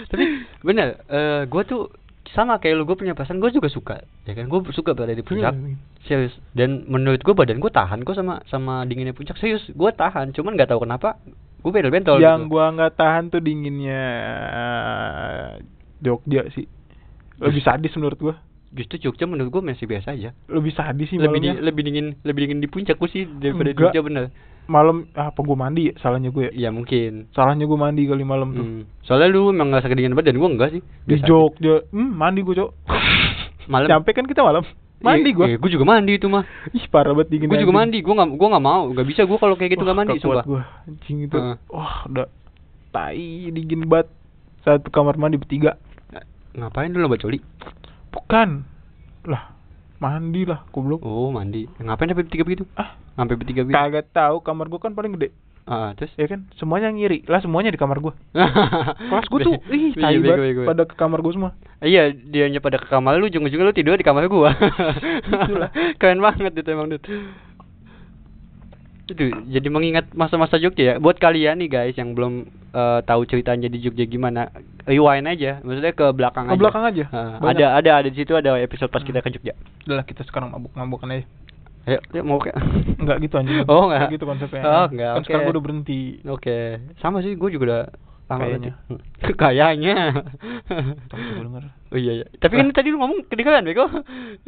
Tapi 0.08 0.24
bener, 0.60 1.04
eh 1.04 1.44
gua 1.44 1.64
tuh 1.64 1.92
sama 2.32 2.56
kayak 2.56 2.74
lu 2.74 2.88
gue 2.88 2.96
punya 2.96 3.12
perasaan 3.12 3.36
gue 3.36 3.52
juga 3.52 3.68
suka 3.68 4.00
ya 4.24 4.32
kan 4.32 4.48
gue 4.48 4.58
suka 4.72 4.90
berada 4.90 5.12
di 5.12 5.20
puncak 5.20 5.52
Iya. 5.54 5.76
serius 6.02 6.34
dan 6.50 6.82
menurut 6.88 7.20
gue 7.20 7.30
badan 7.30 7.60
gue 7.60 7.68
tahan 7.68 8.00
kok 8.00 8.16
sama 8.16 8.40
sama 8.48 8.82
dinginnya 8.82 9.12
puncak 9.12 9.36
serius 9.36 9.62
gue 9.68 9.90
tahan 9.92 10.32
cuman 10.32 10.56
nggak 10.56 10.72
tahu 10.72 10.82
kenapa 10.82 11.20
gue 11.64 11.72
bentol 11.72 11.92
bentol 11.92 12.16
yang 12.20 12.44
gitu. 12.44 12.52
gua 12.52 12.64
nggak 12.76 12.92
tahan 13.00 13.32
tuh 13.32 13.40
dinginnya 13.40 14.04
Jogja 16.04 16.44
sih 16.52 16.68
lebih 17.40 17.64
sadis 17.64 17.96
menurut 17.96 18.20
gua 18.20 18.34
justru 18.74 18.98
Jogja 18.98 19.24
menurut 19.30 19.54
gua 19.54 19.62
masih 19.62 19.86
biasa 19.86 20.18
aja. 20.18 20.34
Lebih 20.50 20.74
sadis 20.74 21.06
sih 21.06 21.16
Lebih 21.16 21.40
di, 21.40 21.48
lebih 21.62 21.82
dingin 21.86 22.06
lebih 22.26 22.40
dingin 22.44 22.58
di 22.58 22.68
puncak 22.68 22.98
gua 22.98 23.08
sih 23.08 23.22
daripada 23.24 23.70
Enggak. 23.70 23.94
Jogja 23.94 24.00
bener. 24.02 24.24
Malam 24.66 25.06
ah, 25.14 25.30
apa 25.30 25.40
gua 25.46 25.54
mandi 25.54 25.88
ya? 25.88 25.94
Salahnya 26.02 26.34
gue 26.34 26.50
ya. 26.50 26.68
Ya 26.68 26.70
mungkin. 26.74 27.30
Salahnya 27.30 27.70
gua 27.70 27.78
mandi 27.78 28.10
kali 28.10 28.26
malam 28.26 28.50
tuh. 28.52 28.66
Hmm. 28.66 28.82
Soalnya 29.06 29.30
lu 29.30 29.54
emang 29.54 29.70
ngerasa 29.70 29.86
kedinginan 29.86 30.18
banget 30.18 30.34
dan 30.34 30.38
gua 30.42 30.50
enggak 30.50 30.70
sih. 30.74 30.82
Di. 31.06 31.14
Jogja. 31.22 31.86
Hmm, 31.94 32.10
mandi 32.18 32.42
gua, 32.42 32.54
Cok. 32.58 32.70
Malam. 33.72 33.88
Sampai 33.88 34.12
kan 34.12 34.28
kita 34.28 34.44
malam. 34.44 34.60
Mandi 35.00 35.30
gua. 35.32 35.46
iya, 35.46 35.56
gua 35.58 35.68
juga 35.68 35.84
mandi 35.84 36.12
itu 36.14 36.26
mah. 36.26 36.44
Ih, 36.70 36.86
parah 36.88 37.12
banget 37.12 37.28
dingin. 37.30 37.48
Gua 37.48 37.58
juga 37.58 37.74
mandi. 37.74 37.98
Gua 38.00 38.14
nggak 38.14 38.30
gua 38.34 38.48
nggak 38.52 38.64
mau. 38.64 38.82
Nggak 38.88 39.06
bisa 39.06 39.22
gua 39.24 39.38
kalau 39.38 39.54
kayak 39.54 39.70
gitu 39.72 39.82
Wah, 39.82 39.86
nggak 39.86 39.98
mandi 40.00 40.18
sumpah. 40.18 40.44
gua. 40.44 40.62
Anjing 40.84 41.18
itu. 41.22 41.36
Heeh. 41.36 41.56
Wah, 41.68 41.96
udah 42.06 42.26
tai 42.90 43.24
dingin 43.50 43.84
banget. 43.84 44.08
Satu 44.60 44.88
kamar 44.88 45.14
mandi 45.14 45.36
bertiga. 45.36 45.76
Ngapain 46.52 46.88
lu 46.88 46.98
lomba 46.98 47.16
coli? 47.16 47.42
Bukan. 48.08 48.62
Lah, 49.24 49.50
mandi 49.98 50.46
lah, 50.46 50.62
goblok. 50.70 51.02
Oh, 51.02 51.28
mandi. 51.28 51.66
Ngapain 51.76 52.06
sampai 52.06 52.22
bertiga 52.22 52.44
begitu? 52.44 52.64
Ah, 52.72 52.94
Sampai 53.14 53.34
bertiga 53.34 53.62
begitu. 53.62 53.74
kagak 53.74 54.06
tahu 54.08 54.38
kamar 54.40 54.66
gua 54.66 54.78
kan 54.78 54.92
paling 54.92 55.14
gede. 55.14 55.34
Ah, 55.64 55.96
terus? 55.96 56.12
Ya 56.20 56.28
kan? 56.28 56.44
Semuanya 56.60 56.92
ngiri. 56.92 57.24
Lah 57.24 57.40
semuanya 57.40 57.72
di 57.72 57.80
kamar 57.80 57.96
gua. 57.96 58.12
Kelas 59.08 59.26
gua 59.32 59.40
tuh 59.40 59.56
ih 59.72 59.96
tai 59.96 60.20
bego, 60.20 60.36
banget 60.36 60.68
pada 60.68 60.82
ke 60.84 60.94
kamar 60.94 61.24
gua 61.24 61.32
semua. 61.32 61.50
Iya, 61.80 62.12
dia 62.12 62.44
hanya 62.44 62.60
pada 62.60 62.76
ke 62.76 62.84
kamar 62.84 63.16
lu, 63.16 63.32
ujung-ujungnya 63.32 63.64
lu 63.64 63.72
tidur 63.72 63.96
di 63.96 64.04
kamar 64.04 64.28
gua. 64.28 64.52
Itulah. 65.32 65.72
Keren 66.00 66.20
banget 66.20 66.52
itu 66.52 66.68
emang, 66.68 66.92
Dut. 66.92 67.08
Itu 69.04 69.24
jadi 69.48 69.68
mengingat 69.72 70.12
masa-masa 70.12 70.60
Jogja 70.60 70.84
ya. 70.84 70.94
Buat 71.00 71.16
kalian 71.16 71.60
nih 71.64 71.68
guys 71.72 71.96
yang 71.96 72.12
belum 72.12 72.44
eh, 72.72 73.00
tahu 73.08 73.24
ceritanya 73.24 73.72
di 73.72 73.80
Jogja 73.80 74.04
gimana, 74.04 74.52
rewind 74.84 75.28
aja. 75.28 75.64
Maksudnya 75.64 75.96
ke 75.96 76.12
belakang 76.12 76.44
Ke 76.48 76.56
aja. 76.56 76.60
belakang 76.60 76.84
aja. 76.84 77.04
Banyak. 77.40 77.56
ada 77.56 77.66
ada 77.80 77.90
ada 78.04 78.08
di 78.12 78.16
situ 78.20 78.36
ada 78.36 78.60
episode 78.60 78.92
pas 78.92 79.00
kita 79.00 79.24
ke 79.24 79.32
Jogja. 79.32 79.56
Udah 79.88 80.04
kita 80.04 80.28
sekarang 80.28 80.52
mabuk-mabukan 80.52 81.08
aja. 81.08 81.24
Ayo, 81.84 82.00
ya 82.16 82.22
mau 82.24 82.40
kayak. 82.40 82.56
Enggak 83.00 83.16
gitu 83.20 83.34
anjing. 83.36 83.68
Oh, 83.68 83.92
enggak. 83.92 84.08
gitu 84.16 84.24
konsepnya. 84.24 84.62
Oh, 84.64 84.86
enggak, 84.88 85.12
Kan 85.12 85.20
oke. 85.20 85.24
sekarang 85.28 85.42
gua 85.44 85.52
udah 85.52 85.64
berhenti. 85.64 86.00
Oke, 86.24 86.58
sama 87.04 87.20
sih 87.20 87.36
gue 87.36 87.48
juga 87.52 87.64
udah 87.68 87.82
lama 88.24 88.40
Kayaknya. 88.40 88.72
Kayaknya. 89.40 89.96
Tapi 91.12 91.20
gua 91.36 91.44
denger. 91.44 91.64
oh 91.68 91.98
iya 92.00 92.12
iya. 92.24 92.26
Tapi 92.40 92.54
kan 92.56 92.66
tadi 92.72 92.88
lu 92.88 92.96
ngomong 92.96 93.28
kedengeran 93.28 93.68
bego. 93.68 93.84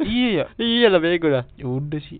Iya 0.01 0.27
ya. 0.33 0.45
iya 0.65 0.87
lah 0.89 0.97
bego 0.97 1.29
lah. 1.29 1.45
Ya 1.53 1.69
udah 1.69 2.01
sih. 2.01 2.17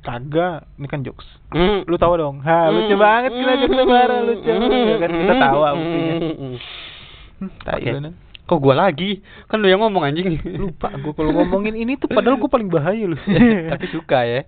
Kagak, 0.00 0.64
ini 0.80 0.88
kan 0.88 1.04
jokes. 1.04 1.28
Hmm. 1.52 1.84
Lu 1.84 2.00
tahu 2.00 2.16
dong. 2.16 2.40
Ha, 2.40 2.72
lucu 2.72 2.96
banget 2.96 3.36
gila 3.36 3.52
jokes 3.60 3.76
lebaran 3.76 4.20
lucu. 4.24 4.48
Ya 4.48 4.96
kan 4.96 5.10
kita 5.12 5.34
tahu 5.36 5.60
buktinya. 5.76 6.14
Hmm, 6.16 7.48
lu, 7.76 8.00
Nan. 8.00 8.14
Kok 8.50 8.58
gua 8.58 8.74
lagi? 8.74 9.22
Kan 9.46 9.62
lu 9.62 9.70
yang 9.70 9.78
ngomong 9.78 10.10
anjing. 10.10 10.42
Lupa 10.58 10.90
gua 10.98 11.14
kalau 11.14 11.30
ngomongin 11.38 11.78
ini 11.78 11.94
tuh 11.94 12.10
padahal 12.10 12.34
gua 12.34 12.50
paling 12.50 12.66
bahaya 12.66 13.06
lu. 13.06 13.14
Tapi 13.72 13.86
suka 13.94 14.26
ya. 14.26 14.42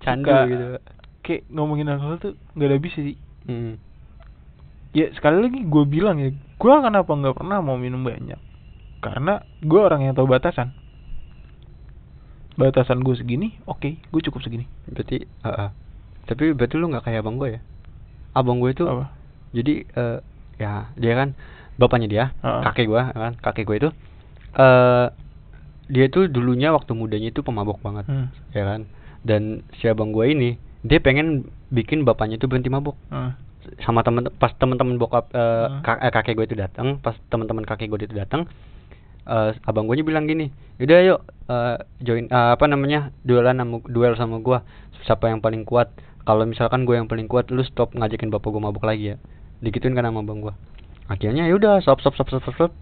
Candu 0.00 0.32
Suka. 0.32 0.48
gitu. 0.48 0.66
Kayak 1.20 1.42
ngomongin 1.52 1.92
alkohol 1.92 2.16
tuh 2.16 2.32
nggak 2.56 2.68
ada 2.72 2.78
bisa 2.80 2.98
sih. 3.04 3.20
Hmm. 3.44 3.76
Ya 4.96 5.12
sekali 5.12 5.44
lagi 5.44 5.60
gue 5.68 5.84
bilang 5.84 6.16
ya, 6.16 6.32
gua 6.56 6.80
kenapa 6.80 7.12
nggak 7.12 7.36
pernah 7.36 7.60
mau 7.60 7.76
minum 7.76 8.00
banyak? 8.00 8.40
Karena 9.04 9.44
gua 9.60 9.92
orang 9.92 10.08
yang 10.08 10.16
tahu 10.16 10.24
batasan. 10.24 10.72
Batasan 12.56 13.04
gue 13.04 13.12
segini, 13.12 13.52
oke, 13.68 14.00
gue 14.00 14.20
cukup 14.24 14.40
segini. 14.40 14.64
Berarti 14.88 15.28
heeh. 15.28 15.70
Tapi 16.24 16.56
berarti 16.56 16.74
lu 16.80 16.88
nggak 16.88 17.04
kayak 17.04 17.20
abang 17.20 17.36
gue 17.36 17.60
ya? 17.60 17.60
Abang 18.32 18.64
gue 18.64 18.72
itu 18.72 18.88
Apa? 18.88 19.12
jadi 19.52 19.84
eh 19.84 20.18
ya 20.56 20.88
dia 20.96 21.12
kan 21.16 21.36
bapaknya 21.76 22.08
dia 22.08 22.24
Heeh. 22.40 22.62
kakek 22.62 22.86
gua 22.86 23.02
kan 23.10 23.34
kakek 23.36 23.64
gue 23.64 23.76
itu 23.78 23.88
eh 24.54 25.06
dia 25.86 26.04
itu 26.04 26.26
dulunya 26.26 26.72
waktu 26.72 26.92
mudanya 26.92 27.30
itu 27.30 27.40
pemabok 27.40 27.78
banget 27.78 28.04
Hmm. 28.04 28.28
ya 28.50 28.64
kan 28.64 28.80
dan 29.22 29.42
si 29.74 29.86
abang 29.86 30.10
gue 30.10 30.26
ini 30.26 30.50
dia 30.82 30.98
pengen 30.98 31.46
bikin 31.68 32.02
bapaknya 32.02 32.36
itu 32.36 32.46
berhenti 32.46 32.68
mabok 32.68 32.96
Hmm. 33.06 33.34
sama 33.80 34.00
temen 34.00 34.30
pas 34.32 34.50
teman-teman 34.52 34.96
bokap 34.96 35.30
eh, 35.30 35.66
Hmm. 35.68 35.82
ka- 35.82 36.00
eh, 36.00 36.10
kakek 36.10 36.34
gue 36.34 36.46
itu 36.46 36.56
datang 36.56 36.98
pas 36.98 37.14
teman-teman 37.28 37.62
kakek 37.62 37.86
gue 37.86 37.98
itu 38.02 38.16
datang 38.16 38.46
eh 39.26 39.50
abang 39.62 39.86
gue 39.86 39.98
bilang 40.00 40.24
gini 40.24 40.50
udah 40.78 40.98
yuk 41.04 41.20
eh, 41.46 41.76
join 42.00 42.26
eh, 42.26 42.50
apa 42.52 42.64
namanya 42.64 43.10
duelan 43.22 43.58
sama 43.58 43.82
duel 43.84 44.14
sama 44.14 44.38
gua 44.38 44.62
siapa 45.02 45.28
yang 45.28 45.38
paling 45.38 45.62
kuat 45.62 45.90
kalau 46.22 46.42
misalkan 46.42 46.82
gue 46.82 46.94
yang 46.94 47.06
paling 47.06 47.26
kuat 47.26 47.50
lu 47.50 47.62
stop 47.62 47.90
ngajakin 47.92 48.30
bapak 48.30 48.48
gue 48.48 48.58
mabuk 48.60 48.82
lagi 48.82 49.14
ya 49.14 49.16
digituin 49.58 49.94
kan 49.94 50.02
sama 50.04 50.22
abang 50.22 50.40
gua 50.40 50.54
akhirnya 51.06 51.46
ya 51.46 51.54
udah 51.54 51.82
stop 51.82 52.02
stop 52.02 52.14
stop 52.14 52.28
stop, 52.28 52.42
stop. 52.42 52.72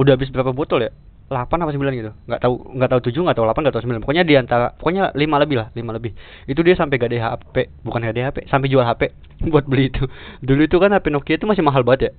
udah 0.00 0.16
habis 0.16 0.32
berapa 0.32 0.52
botol 0.56 0.84
ya? 0.84 0.92
8 1.32 1.48
apa 1.48 1.72
9 1.72 1.80
gitu. 1.96 2.12
Nggak 2.28 2.40
tahu 2.44 2.54
nggak 2.76 2.90
tahu 2.92 3.00
7 3.08 3.24
nggak 3.24 3.36
tahu 3.40 3.46
8 3.48 3.62
nggak 3.64 3.74
tahu 3.74 3.82
9 3.88 4.04
pokoknya 4.04 4.24
di 4.28 4.34
antara 4.36 4.66
pokoknya 4.76 5.16
5 5.16 5.42
lebih 5.42 5.56
lah 5.56 5.68
5 5.72 5.96
lebih. 5.96 6.12
Itu 6.44 6.60
dia 6.60 6.76
sampai 6.76 6.96
gade 7.00 7.16
HP 7.16 7.56
bukan 7.80 8.04
gade 8.04 8.20
HP 8.20 8.36
sampai 8.52 8.68
jual 8.68 8.84
HP 8.84 9.12
buat 9.52 9.64
beli 9.64 9.88
itu. 9.88 10.04
Dulu 10.44 10.60
itu 10.68 10.76
kan 10.76 10.92
HP 10.92 11.08
Nokia 11.08 11.40
itu 11.40 11.48
masih 11.48 11.64
mahal 11.64 11.82
banget 11.82 12.00
ya. 12.00 12.12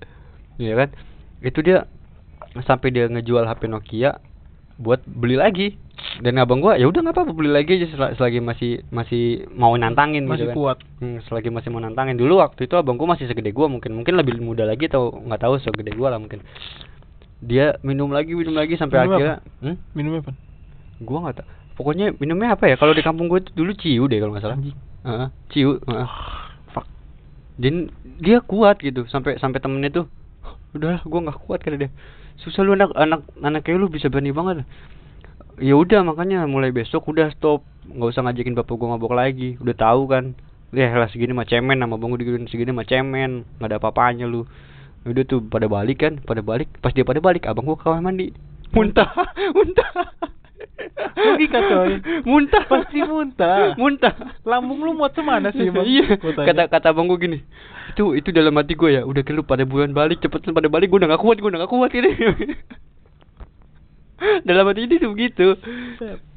Iya 0.58 0.74
kan? 0.86 0.90
Itu 1.46 1.62
dia 1.62 1.86
sampai 2.66 2.90
dia 2.90 3.06
ngejual 3.10 3.46
HP 3.46 3.70
Nokia 3.70 4.18
buat 4.82 5.06
beli 5.06 5.38
lagi 5.38 5.78
dan 6.20 6.34
abang 6.38 6.60
gua 6.60 6.76
ya 6.76 6.86
udah 6.86 7.00
nggak 7.00 7.16
apa-apa 7.16 7.32
beli 7.32 7.52
lagi 7.52 7.80
aja 7.80 7.88
sel- 7.90 8.14
selagi 8.16 8.40
masih 8.40 8.72
masih 8.90 9.48
mau 9.52 9.72
nantangin 9.74 10.28
Masih 10.28 10.46
gitu 10.46 10.52
kan 10.52 10.56
kuat. 10.56 10.78
Hmm, 11.00 11.18
selagi 11.26 11.50
masih 11.50 11.70
mau 11.72 11.80
nantangin 11.80 12.16
dulu 12.16 12.40
waktu 12.40 12.68
itu 12.68 12.76
abang 12.76 12.96
gua 12.96 13.16
masih 13.16 13.26
segede 13.26 13.52
gua 13.52 13.68
mungkin 13.68 13.96
mungkin 13.96 14.14
lebih 14.16 14.38
muda 14.40 14.64
lagi 14.64 14.88
atau 14.88 15.10
nggak 15.12 15.42
tahu 15.42 15.54
segede 15.60 15.96
gua 15.96 16.14
lah 16.14 16.20
mungkin 16.20 16.44
dia 17.44 17.76
minum 17.84 18.08
lagi 18.08 18.32
minum 18.36 18.56
lagi 18.56 18.76
sampai 18.76 19.04
Minum 19.04 19.12
akhirnya 19.16 19.36
apa? 19.40 19.64
hmm? 19.68 19.76
Minumnya 19.92 20.20
apa? 20.24 20.32
gua 21.02 21.18
nggak 21.28 21.36
tahu 21.42 21.48
pokoknya 21.74 22.06
minumnya 22.22 22.54
apa 22.54 22.66
ya 22.70 22.76
kalau 22.78 22.94
di 22.94 23.02
kampung 23.02 23.28
gua 23.28 23.42
itu 23.42 23.52
dulu 23.52 23.72
ciu 23.74 24.04
deh 24.08 24.20
kalau 24.22 24.32
nggak 24.38 24.44
salah. 24.46 24.58
Heeh, 25.04 25.28
ciu 25.52 25.82
heeh. 25.84 26.08
Fuck. 26.72 26.86
dan 27.60 27.90
dia 28.22 28.40
kuat 28.40 28.80
gitu 28.80 29.04
sampai 29.10 29.36
sampai 29.42 29.60
temennya 29.60 29.92
tuh 29.92 30.06
udahlah 30.72 31.02
gua 31.04 31.20
nggak 31.28 31.40
kuat 31.44 31.60
kata 31.60 31.76
dia 31.76 31.92
susah 32.34 32.66
lu 32.66 32.74
anak 32.74 32.90
anak 32.98 33.22
anak 33.40 33.62
kayak 33.62 33.78
lu 33.78 33.88
bisa 33.88 34.10
berani 34.10 34.34
banget 34.34 34.66
ya 35.60 35.74
udah 35.78 36.02
makanya 36.06 36.46
mulai 36.50 36.74
besok 36.74 37.10
udah 37.10 37.30
stop. 37.36 37.66
Nggak 37.90 38.10
usah 38.16 38.22
ngajakin 38.26 38.56
bapak 38.58 38.76
gua 38.80 38.96
mabok 38.96 39.14
lagi. 39.14 39.60
Udah 39.60 39.76
tahu 39.76 40.10
kan? 40.10 40.34
Ya 40.74 40.90
lah 40.96 41.12
segini 41.12 41.36
mah 41.36 41.46
cemen. 41.46 41.82
Sama 41.82 42.00
bang 42.00 42.10
gua 42.10 42.20
digituin 42.20 42.48
segini 42.50 42.72
mah 42.72 42.88
cemen. 42.88 43.46
Nggak 43.60 43.70
ada 43.70 43.78
apa-apanya 43.78 44.26
lu. 44.26 44.48
Udah 45.04 45.24
tuh 45.28 45.44
pada 45.44 45.68
balik 45.68 46.02
kan? 46.02 46.24
Pada 46.24 46.40
balik. 46.40 46.72
Pas 46.80 46.96
dia 46.96 47.04
pada 47.04 47.20
balik 47.20 47.46
abang 47.46 47.68
gua 47.68 47.78
ke 47.78 47.86
kamar 47.86 48.02
mandi. 48.02 48.32
Muntah. 48.74 49.10
Muntah. 49.56 49.92
Logika, 51.14 51.60
coy. 51.62 52.02
muntah. 52.26 52.66
Pasti 52.66 53.00
muntah. 53.06 53.78
muntah. 53.78 54.16
Lambung 54.44 54.82
lu 54.82 54.98
muat 54.98 55.14
semana 55.14 55.54
sih, 55.54 55.70
Bang? 55.70 55.86
iya. 55.86 56.18
Gua 56.18 56.34
kata 56.34 56.68
kata 56.68 56.88
abang 56.92 57.08
gue 57.08 57.20
gini 57.20 57.40
itu 57.94 58.18
itu 58.18 58.30
dalam 58.34 58.58
hati 58.58 58.74
gue 58.74 58.90
ya. 58.90 59.02
Udah 59.06 59.22
kan 59.22 59.38
lu 59.38 59.46
pada 59.46 59.64
bulan 59.70 59.94
balik 59.94 60.20
cepet 60.26 60.50
lu 60.50 60.52
pada 60.58 60.68
balik. 60.68 60.90
Gue 60.90 60.98
udah 60.98 61.14
gak 61.14 61.22
kuat 61.22 61.38
gue 61.38 61.50
udah 61.50 61.62
gak 61.62 61.72
kuat 61.72 61.92
ini 61.94 62.12
dalam 64.48 64.66
hati 64.66 64.82
ini 64.84 64.96
tuh 64.98 65.10
begitu 65.12 65.48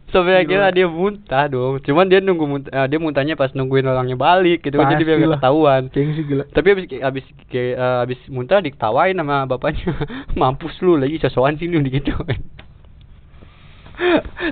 sampai 0.06 0.32
Gila. 0.32 0.42
akhirnya 0.62 0.70
dia 0.72 0.86
muntah 0.86 1.44
dong 1.46 1.82
cuman 1.82 2.06
dia 2.06 2.22
nunggu 2.22 2.44
muntah, 2.44 2.70
eh, 2.70 2.86
dia 2.86 2.98
muntahnya 2.98 3.34
pas 3.34 3.50
nungguin 3.50 3.84
orangnya 3.84 4.14
balik 4.14 4.62
gitu 4.62 4.76
kan 4.76 4.86
jadi 4.88 5.02
biar 5.02 5.16
gak 5.18 5.32
ketahuan 5.38 5.82
Gengsi 5.90 6.22
gila. 6.22 6.44
tapi 6.48 6.68
abis 6.72 6.84
abis 7.02 7.24
kayak 7.46 7.74
eh, 7.74 7.98
abis 8.04 8.20
muntah 8.28 8.62
diketawain 8.62 9.12
sama 9.12 9.44
bapaknya 9.44 9.90
mampus 10.38 10.78
lu 10.78 10.94
lagi 10.94 11.18
sosokan 11.18 11.58
sini 11.58 11.82
gitu 11.90 12.14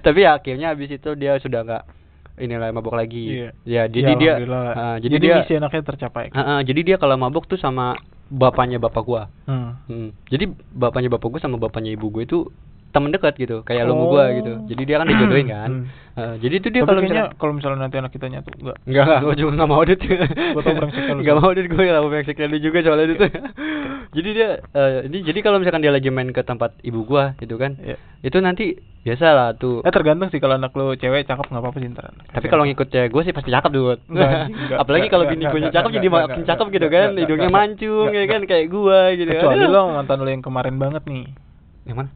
tapi 0.01 0.19
ya, 0.21 0.41
akhirnya 0.41 0.73
abis 0.73 0.91
itu 0.91 1.11
dia 1.15 1.37
sudah 1.37 1.61
nggak 1.63 1.85
inilah 2.35 2.73
mabok 2.73 2.97
lagi 2.97 3.31
Iya. 3.31 3.49
ya 3.63 3.83
jadi 3.87 4.11
Ya, 4.11 4.19
dia 4.19 4.33
alhamdulillah. 4.35 4.73
ah, 4.75 4.97
jadi, 4.99 5.15
dia 5.21 5.35
misi 5.39 5.55
anaknya 5.55 5.83
tercapai. 5.87 6.35
Ah, 6.35 6.59
ah, 6.59 6.61
jadi 6.67 6.81
dia 6.83 6.97
kalau 6.99 7.15
mabok 7.15 7.47
tuh 7.47 7.55
sama 7.55 7.95
bapaknya 8.27 8.83
bapak 8.83 9.05
gua 9.05 9.31
Hmm. 9.47 9.79
Hmm. 9.87 10.09
Jadi 10.27 10.49
bapaknya 10.73 11.15
bapak 11.15 11.29
gua 11.29 11.39
sama 11.39 11.61
bapaknya 11.61 11.95
ibu 11.95 12.11
gue 12.11 12.25
itu 12.25 12.39
teman 12.95 13.11
dekat 13.11 13.35
gitu, 13.35 13.67
kayak 13.67 13.91
lo 13.91 13.99
sama 13.99 14.05
gua 14.07 14.25
Oh. 14.25 14.29
gitu. 14.39 14.53
Jadi 14.71 14.83
dia 14.87 14.97
kan 15.03 15.07
dijodohin 15.11 15.49
kan. 15.51 15.71
Eh, 16.15 16.35
jadi 16.39 16.55
itu 16.63 16.69
dia 16.71 16.87
kalau 16.87 17.03
misalnya 17.03 17.27
kalau 17.35 17.53
misalnya 17.59 17.79
nanti 17.83 17.99
anak 17.99 18.15
kita 18.15 18.31
nyatu 18.31 18.55
enggak. 18.55 18.79
Enggak, 18.87 19.05
enggak, 19.05 19.21
gue 19.27 19.35
juga 19.35 19.51
enggak 19.59 19.71
mau 19.75 19.83
dit. 19.83 19.99
Gua 19.99 20.63
tau 20.63 20.75
brengseknya 20.79 21.11
lu, 21.11 21.19
Enggak 21.27 21.37
mau 21.43 21.51
dit, 21.51 21.67
gue 21.67 21.83
enggak 21.83 22.03
mau 22.07 22.11
brengseknya 22.15 22.47
lu 22.47 22.59
juga 22.63 22.79
soalnya 22.87 23.05
itu. 23.11 23.27
jadi 24.23 24.29
dia 24.31 24.49
eh, 24.63 24.99
ini 25.11 25.19
jadi 25.27 25.39
kalau 25.43 25.59
misalkan 25.59 25.83
dia 25.83 25.91
lagi 25.91 26.09
main 26.15 26.31
ke 26.31 26.43
tempat 26.47 26.79
ibu 26.87 27.03
gua 27.03 27.35
gitu 27.43 27.59
kan. 27.59 27.75
Iya. 27.83 27.99
Itu 28.23 28.39
nanti 28.39 28.79
biasa 29.03 29.27
lah 29.35 29.49
tuh. 29.59 29.83
Eh 29.83 29.91
tergantung 29.91 30.31
sih 30.31 30.39
kalau 30.39 30.55
anak 30.55 30.71
lu 30.73 30.95
cewek 30.95 31.27
cakep 31.27 31.51
nggak 31.51 31.61
apa-apa 31.67 31.79
sih 31.83 31.91
ntar. 31.91 32.15
Tapi 32.31 32.47
kalau 32.47 32.63
ngikut 32.63 32.89
cewek 32.89 33.11
gue 33.11 33.23
sih 33.27 33.35
pasti 33.35 33.51
cakep 33.51 33.71
dulu. 33.75 33.99
Enggak, 34.07 34.31
anjing, 34.31 34.55
enggak, 34.55 34.79
Apalagi 34.87 35.07
kalau 35.11 35.25
bini 35.27 35.45
gue 35.45 35.61
cakep 35.67 35.91
jadi 35.99 36.09
makin 36.09 36.43
cakep 36.47 36.67
gitu 36.71 36.87
kan. 36.89 37.09
Hidungnya 37.19 37.51
mancung 37.51 38.09
ya 38.15 38.25
kan 38.31 38.41
kayak 38.47 38.67
gua 38.71 39.11
gitu. 39.13 39.29
Kecuali 39.29 39.67
lo 39.67 39.99
mantan 39.99 40.23
lo 40.23 40.31
yang 40.31 40.47
kemarin 40.47 40.79
banget 40.79 41.03
nih. 41.11 41.27
Yang 41.91 41.97
mana? 42.01 42.11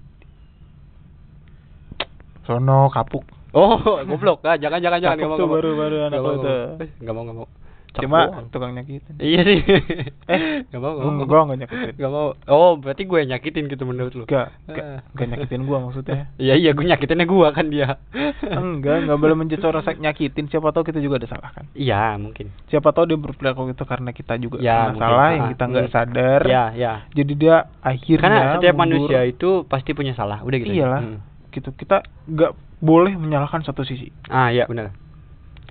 Sono 2.48 2.88
kapuk. 2.88 3.28
Oh, 3.52 3.76
goblok. 4.08 4.40
Ah, 4.42 4.56
jangan 4.56 4.80
jangan 4.80 5.04
jangan 5.04 5.16
mau. 5.18 5.36
tuh 5.36 5.36
nggak 5.36 5.44
mau. 5.44 5.54
baru- 5.54 5.76
baru 5.76 5.96
anak 6.00 6.10
Nggak 6.10 6.24
nggak 6.24 6.40
mau. 6.40 6.80
Eh, 6.80 6.90
Nggak 6.98 7.12
mau, 7.12 7.22
nggak 7.22 7.36
mau. 7.36 7.48
Cuma 7.90 8.20
tukang 8.48 8.72
nyakitin. 8.72 9.14
Iya 9.18 9.40
sih. 9.42 9.58
Eh, 10.28 10.40
gak 10.70 10.78
mau. 10.78 10.92
gak 10.94 11.08
mau. 11.08 11.24
Gua 11.24 11.40
enggak 11.42 11.58
nyakitin. 11.64 11.92
Gak 11.94 12.10
mau. 12.10 12.26
Oh, 12.46 12.76
berarti 12.76 13.02
gue 13.02 13.18
yang 13.18 13.30
nyakitin 13.30 13.64
gitu 13.66 13.82
menurut 13.82 14.12
lu. 14.14 14.22
Enggak, 14.22 14.48
Eh. 14.48 14.70
enggak, 14.70 14.86
enggak 15.10 15.26
nyakitin 15.28 15.60
gua 15.64 15.78
maksudnya. 15.82 16.16
Iya 16.36 16.54
iya, 16.54 16.70
gue 16.70 16.84
nyakitinnya 16.86 17.26
gua 17.26 17.48
kan 17.50 17.66
dia. 17.66 17.96
enggak, 18.44 18.96
enggak 19.02 19.18
boleh 19.18 19.34
menjudge 19.34 19.64
orang 19.66 19.82
nyakitin. 19.98 20.46
Siapa 20.46 20.68
tahu 20.70 20.84
kita 20.84 21.00
juga 21.00 21.16
ada 21.16 21.28
salah 21.28 21.50
kan. 21.50 21.64
Iya, 21.72 22.16
mungkin. 22.16 22.52
Siapa 22.66 22.88
tahu 22.90 23.04
dia 23.06 23.18
berperilaku 23.18 23.72
itu 23.72 23.84
karena 23.84 24.10
kita 24.10 24.36
juga 24.36 24.56
Ya, 24.58 24.92
salah 24.94 25.28
yang 25.30 25.44
Ah, 25.44 25.50
kita 25.50 25.64
nggak 25.66 25.88
sadar. 25.90 26.40
Iya, 26.44 26.64
iya. 26.72 26.92
Jadi 27.10 27.32
dia 27.34 27.56
akhirnya 27.80 28.20
Karena 28.30 28.54
setiap 28.54 28.74
mundur. 28.74 28.86
manusia 29.00 29.20
itu 29.24 29.48
pasti 29.64 29.90
punya 29.92 30.12
salah, 30.12 30.40
udah 30.40 30.56
gitu. 30.56 30.70
Iyalah. 30.70 31.02
Hmm. 31.02 31.18
Gitu. 31.50 31.74
Kita 31.74 32.04
nggak 32.28 32.82
boleh 32.82 33.14
menyalahkan 33.18 33.66
satu 33.66 33.82
sisi. 33.82 34.10
Ah, 34.30 34.48
iya 34.54 34.68
benar. 34.70 34.94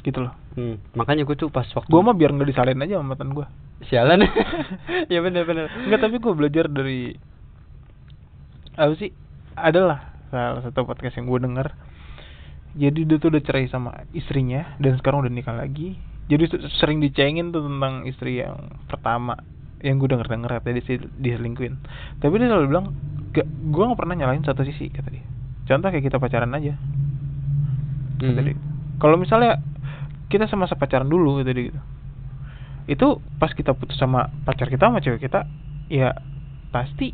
Gitu 0.03 0.19
loh. 0.19 0.33
Hmm. 0.57 0.81
Makanya 0.97 1.23
gue 1.23 1.37
tuh 1.37 1.53
pas 1.53 1.67
waktu 1.69 1.89
Gua 1.89 2.01
mah 2.01 2.17
biar 2.17 2.33
nggak 2.33 2.49
disalahin 2.49 2.81
aja 2.81 2.97
sama 2.97 3.13
mantan 3.13 3.31
gua. 3.33 3.47
sialan. 3.85 4.25
Iya 5.11 5.19
benar 5.21 5.45
benar. 5.45 5.69
Enggak, 5.85 6.01
tapi 6.01 6.15
gua 6.17 6.33
belajar 6.33 6.65
dari 6.65 7.13
apa 8.77 8.93
sih? 8.97 9.13
Adalah 9.57 10.17
salah 10.29 10.61
satu 10.61 10.85
podcast 10.85 11.17
yang 11.17 11.25
gue 11.25 11.39
denger. 11.49 11.67
Jadi 12.77 13.09
dia 13.09 13.17
tuh 13.17 13.33
udah 13.33 13.41
cerai 13.41 13.65
sama 13.71 14.05
istrinya 14.13 14.77
dan 14.77 15.01
sekarang 15.01 15.25
udah 15.25 15.33
nikah 15.33 15.57
lagi. 15.57 15.97
Jadi 16.29 16.45
sering 16.77 17.01
dicengin 17.01 17.49
tuh 17.49 17.65
tentang 17.65 18.05
istri 18.05 18.43
yang 18.43 18.77
pertama 18.85 19.39
yang 19.81 19.97
gue 19.97 20.09
denger 20.09 20.29
denger 20.29 20.49
katanya 20.61 20.81
dia 20.83 20.97
diselingkuin. 21.17 21.73
Tapi 22.21 22.33
dia 22.37 22.49
selalu 22.49 22.69
bilang, 22.69 22.85
gak, 23.33 23.47
gue 23.47 23.83
gak 23.87 23.97
pernah 23.97 24.15
nyalain 24.17 24.45
satu 24.45 24.61
sisi 24.61 24.93
kata 24.93 25.09
dia. 25.09 25.25
Contoh 25.67 25.87
kayak 25.91 26.05
kita 26.07 26.17
pacaran 26.17 26.51
aja. 26.55 26.73
Hmm. 28.23 28.33
dia. 28.39 28.55
Kalau 28.97 29.19
misalnya 29.19 29.61
kita 30.27 30.47
sama 30.47 30.65
pacaran 30.65 31.07
dulu 31.07 31.43
dia 31.43 31.53
gitu. 31.53 31.79
Itu 32.87 33.19
pas 33.37 33.51
kita 33.51 33.75
putus 33.75 33.99
sama 33.99 34.31
pacar 34.47 34.71
kita 34.71 34.87
sama 34.87 35.03
cewek 35.03 35.27
kita, 35.27 35.43
ya 35.91 36.15
pasti 36.71 37.11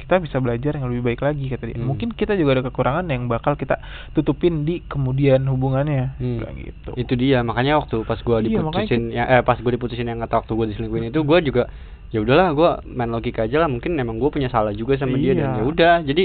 kita 0.00 0.20
bisa 0.20 0.36
belajar 0.36 0.76
yang 0.76 0.92
lebih 0.92 1.12
baik 1.12 1.20
lagi 1.24 1.48
kata 1.48 1.64
dia. 1.64 1.76
Hmm. 1.80 1.88
Mungkin 1.88 2.12
kita 2.12 2.36
juga 2.36 2.60
ada 2.60 2.64
kekurangan 2.68 3.08
yang 3.08 3.24
bakal 3.24 3.56
kita 3.56 3.80
tutupin 4.12 4.64
di 4.64 4.84
kemudian 4.84 5.44
hubungannya. 5.48 6.16
Hmm. 6.20 6.40
Bilang 6.40 6.56
gitu. 6.60 6.90
Itu 6.96 7.14
dia, 7.16 7.40
makanya 7.44 7.80
waktu 7.80 8.04
pas 8.04 8.20
gua 8.20 8.40
Iya, 8.40 8.60
diputusin 8.60 9.12
ya 9.12 9.24
eh 9.28 9.40
pas 9.44 9.60
gua 9.60 9.72
diputusin 9.72 10.08
yang 10.08 10.20
kata 10.24 10.44
waktu 10.44 10.52
gua 10.56 10.66
diselingkuhin 10.68 11.08
itu 11.08 11.20
gua 11.24 11.40
juga 11.40 11.68
ya 12.12 12.20
udahlah 12.20 12.48
gua 12.52 12.70
main 12.84 13.08
logika 13.08 13.44
aja 13.48 13.64
lah 13.64 13.68
mungkin 13.68 13.96
emang 13.96 14.20
gua 14.20 14.28
punya 14.28 14.52
salah 14.52 14.76
juga 14.76 14.96
sama 15.00 15.16
dia 15.16 15.32
dan 15.36 15.56
Iya. 15.56 15.58
ya 15.60 15.64
udah 15.64 15.94
jadi 16.04 16.24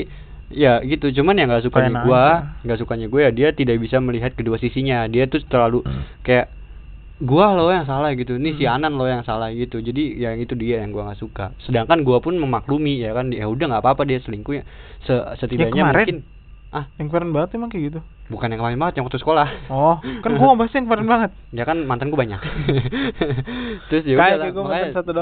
ya 0.51 0.81
gitu 0.81 1.13
cuman 1.13 1.35
yang 1.35 1.47
nggak 1.47 1.63
sukanya 1.63 2.01
gua 2.01 2.23
aja. 2.41 2.61
nggak 2.63 2.79
sukanya 2.79 3.05
gue 3.05 3.21
ya 3.21 3.29
dia 3.29 3.49
tidak 3.51 3.77
bisa 3.77 3.97
melihat 3.97 4.33
kedua 4.33 4.57
sisinya 4.57 5.05
dia 5.05 5.25
tuh 5.25 5.41
terlalu 5.43 5.81
Hmm. 5.81 6.03
kayak 6.21 6.49
gua 7.19 7.51
lo 7.51 7.67
yang 7.67 7.83
salah 7.83 8.09
gitu 8.11 8.33
nih 8.33 8.55
si 8.55 8.63
Hmm. 8.63 8.75
Anan 8.75 8.93
lo 8.93 9.05
yang 9.05 9.21
salah 9.21 9.51
gitu 9.51 9.77
jadi 9.77 10.03
ya 10.17 10.29
itu 10.33 10.53
dia 10.53 10.79
yang 10.79 10.89
gua 10.89 11.05
nggak 11.05 11.19
suka 11.19 11.53
sedangkan 11.59 12.01
gua 12.01 12.17
pun 12.17 12.33
memaklumi 12.33 12.97
ya 12.97 13.11
kan 13.11 13.29
ya 13.29 13.45
udah 13.45 13.65
nggak 13.67 13.83
apa-apa 13.83 14.03
dia 14.03 14.17
selingkuh 14.19 14.55
ya 14.55 14.63
Se- 15.01 15.37
setidaknya 15.37 15.85
kemarin. 15.85 15.97
mungkin 15.99 16.19
ah 16.69 16.85
Yang 16.95 17.07
kemarin 17.09 17.29
banget 17.31 17.49
emang 17.51 17.69
kayak 17.69 17.83
gitu. 17.87 17.99
bukan 18.27 18.45
yang 18.47 18.59
kemarin 18.59 18.77
banget 18.77 18.93
yang 18.95 19.05
waktu 19.05 19.17
sekolah 19.17 19.47
Oh, 19.67 19.97
kan 20.01 20.31
gua 20.31 20.47
ngebahas 20.49 20.71
yang 20.71 20.85
kemarin 20.85 21.07
banget. 21.07 21.31
ya 21.51 21.63
kan 21.63 21.77
mantan 21.81 22.07
gue 22.07 22.19
banyak 22.19 22.41
terus 23.89 24.03
ya 24.03 24.15
Kayak 24.15 24.37
udah 24.39 24.49
gua 24.51 24.63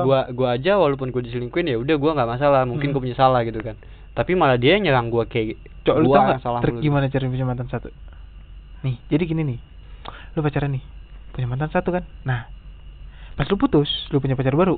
gua 0.03 0.19
gua 0.29 0.47
aja 0.53 0.75
walaupun 0.75 1.09
gue 1.09 1.21
diselingkuhin 1.21 1.67
ya 1.67 1.77
udah 1.77 1.95
gua 1.95 2.11
nggak 2.13 2.29
masalah 2.29 2.63
mungkin 2.63 2.89
Hmm. 2.89 2.93
gue 2.93 3.01
punya 3.03 3.17
salah 3.17 3.41
gitu 3.41 3.59
kan 3.59 3.75
tapi 4.17 4.33
malah 4.33 4.57
dia 4.57 4.81
nyerang 4.81 5.13
gua 5.13 5.29
kayak 5.29 5.61
Cok, 5.85 5.95
lu 6.01 6.09
gua 6.09 6.15
tau 6.17 6.25
gak 6.33 6.41
salah 6.41 6.59
trik 6.65 6.81
gimana 6.81 7.05
cara 7.07 7.29
punya 7.29 7.45
mantan 7.45 7.69
satu? 7.69 7.93
Nih, 8.81 8.97
jadi 9.07 9.23
gini 9.23 9.41
nih. 9.45 9.59
Lu 10.33 10.41
pacaran 10.41 10.73
nih, 10.73 10.81
punya 11.31 11.45
mantan 11.45 11.69
satu 11.69 11.89
kan? 11.89 12.03
Nah, 12.25 12.49
pas 13.33 13.45
lu 13.45 13.55
putus, 13.55 13.87
lu 14.09 14.17
punya 14.17 14.33
pacar 14.33 14.53
baru. 14.53 14.77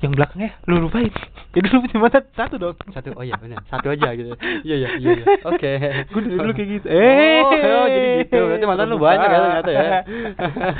Yang 0.00 0.12
belakangnya 0.16 0.50
lu 0.68 0.84
lupain. 0.84 1.08
Jadi 1.54 1.66
lu 1.70 1.78
punya 1.80 1.98
mantan 2.02 2.24
satu 2.34 2.54
dong. 2.58 2.76
satu 2.90 3.14
oh 3.14 3.22
iya 3.22 3.38
benar 3.38 3.62
satu 3.70 3.94
aja 3.94 4.10
gitu 4.12 4.34
iya 4.66 4.74
iya 4.74 4.88
iya 4.98 5.10
iya. 5.22 5.26
oke 5.46 5.70
dari 6.10 6.34
dulu 6.34 6.50
kayak 6.50 6.68
gitu. 6.78 6.86
oh, 6.90 6.98
Eh, 6.98 7.40
oh, 7.46 7.86
jadi 7.86 8.08
gitu 8.26 8.38
berarti 8.42 8.66
mantan 8.66 8.86
lu 8.90 8.98
banyak 8.98 9.28
ya 9.30 9.38
ternyata 9.38 9.70
ya 9.70 9.88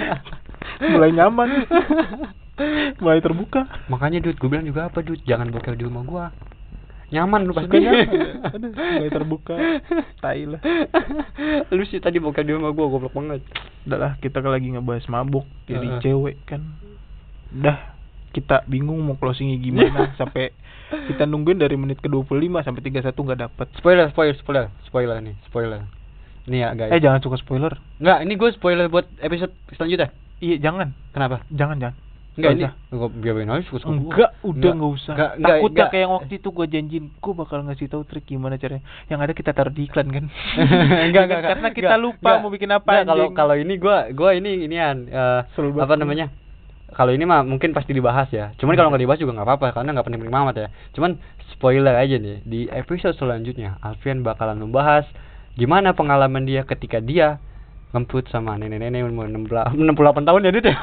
Mulai 0.94 1.10
nyaman. 1.14 1.48
Mulai 2.98 3.18
terbuka. 3.22 3.66
makanya 3.86 4.18
dude 4.18 4.34
gue 4.34 4.48
bilang 4.50 4.66
juga 4.66 4.90
apa 4.90 5.02
dude 5.02 5.22
jangan 5.22 5.50
boker 5.50 5.74
di 5.74 5.86
rumah 5.86 6.02
gua 6.02 6.24
nyaman 7.12 7.44
lu 7.44 7.52
pasti. 7.52 7.76
Aduh, 8.54 8.70
mulai 8.72 9.10
terbuka. 9.12 9.54
Tai 10.22 10.40
lah. 10.48 10.60
lu 11.74 11.84
sih 11.88 12.00
tadi 12.00 12.22
boker 12.22 12.44
di 12.46 12.52
rumah 12.56 12.72
gua 12.72 12.88
goblok 12.88 13.12
banget 13.12 13.44
Udah 13.84 13.98
lah, 14.00 14.12
kita 14.22 14.40
kan 14.40 14.50
lagi 14.54 14.72
ngebahas 14.72 15.04
mabuk 15.12 15.44
jadi 15.68 15.98
Heeh. 15.98 16.00
cewek 16.00 16.36
kan. 16.48 16.64
Udah, 17.52 17.92
kita 18.32 18.64
bingung 18.66 18.98
mau 19.04 19.14
closingnya 19.20 19.60
gimana 19.60 20.10
sampai 20.20 20.50
kita 20.94 21.24
nungguin 21.28 21.60
dari 21.60 21.76
menit 21.76 22.00
ke 22.00 22.08
25 22.08 22.34
sampai 22.64 22.82
31 22.82 23.12
nggak 23.12 23.40
dapet. 23.40 23.66
spoiler 23.78 24.06
spoiler 24.10 24.36
spoiler 24.36 24.66
spoiler 24.86 25.16
nih 25.20 25.34
spoiler 25.48 25.80
nih 26.44 26.60
ya 26.60 26.68
guys 26.76 26.92
Eh 26.92 27.00
jangan 27.00 27.24
suka 27.24 27.40
spoiler. 27.40 27.72
Enggak, 27.96 28.18
ini 28.20 28.36
gue 28.36 28.48
spoiler 28.52 28.86
buat 28.92 29.08
episode 29.24 29.52
selanjutnya. 29.80 30.12
Iya 30.44 30.60
jangan, 30.60 30.92
Kenapa? 31.16 31.40
jangan 31.48 31.80
jangan. 31.80 31.96
Enggak 32.34 32.50
Nggak 32.50 32.66
ini. 32.66 32.90
Enggak 32.90 33.10
biarin 33.22 33.50
aja 33.50 33.62
suka 33.70 33.78
suka 33.86 33.94
Enggak, 33.94 34.30
udah 34.42 34.72
nggak 34.74 34.92
usah. 34.98 35.14
Enggak, 35.14 35.30
enggak, 35.38 35.54
Takutnya 35.54 35.74
enggak. 35.78 35.92
kayak 35.94 36.08
waktu 36.10 36.32
itu 36.34 36.48
gue 36.50 36.66
janjiin, 36.66 37.04
gue 37.14 37.32
bakal 37.34 37.58
ngasih 37.62 37.86
tahu 37.86 38.02
trik 38.02 38.24
gimana 38.26 38.54
caranya. 38.58 38.82
Yang 39.06 39.20
ada 39.22 39.32
kita 39.38 39.50
taruh 39.54 39.74
di 39.74 39.82
iklan 39.86 40.08
kan. 40.10 40.24
enggak, 41.06 41.22
enggak, 41.30 41.42
Karena 41.54 41.68
kita 41.70 41.94
lupa 41.94 42.30
mau 42.42 42.50
bikin 42.50 42.70
apa. 42.74 42.90
Enggak, 42.90 43.06
kalau 43.06 43.26
kalau 43.30 43.54
ini 43.54 43.74
gua 43.78 44.10
gua 44.10 44.30
ini 44.34 44.66
inian 44.66 45.06
banget. 45.06 45.78
apa 45.78 45.94
namanya? 45.94 46.26
Kalau 46.94 47.10
ini 47.10 47.26
mah 47.26 47.42
mungkin 47.42 47.74
pasti 47.74 47.90
dibahas 47.90 48.30
ya. 48.30 48.54
Cuman 48.58 48.78
kalau 48.78 48.90
nggak 48.94 49.02
dibahas 49.02 49.20
juga 49.22 49.34
nggak 49.34 49.48
apa-apa 49.50 49.66
karena 49.74 49.90
nggak 49.98 50.06
penting-penting 50.06 50.42
amat 50.46 50.56
ya. 50.58 50.68
Cuman 50.94 51.18
spoiler 51.54 51.94
aja 51.94 52.18
nih 52.18 52.42
di 52.46 52.60
episode 52.70 53.18
selanjutnya 53.18 53.78
Alfian 53.82 54.22
bakalan 54.22 54.62
membahas 54.62 55.06
gimana 55.54 55.94
pengalaman 55.94 56.46
dia 56.46 56.66
ketika 56.66 56.98
dia 56.98 57.38
ngemput 57.94 58.26
sama 58.26 58.58
nenek-nenek 58.58 59.06
umur 59.06 59.30
68 59.30 59.78
tahun 60.20 60.40
ya 60.42 60.50
Dit 60.50 60.66
ya. 60.66 60.74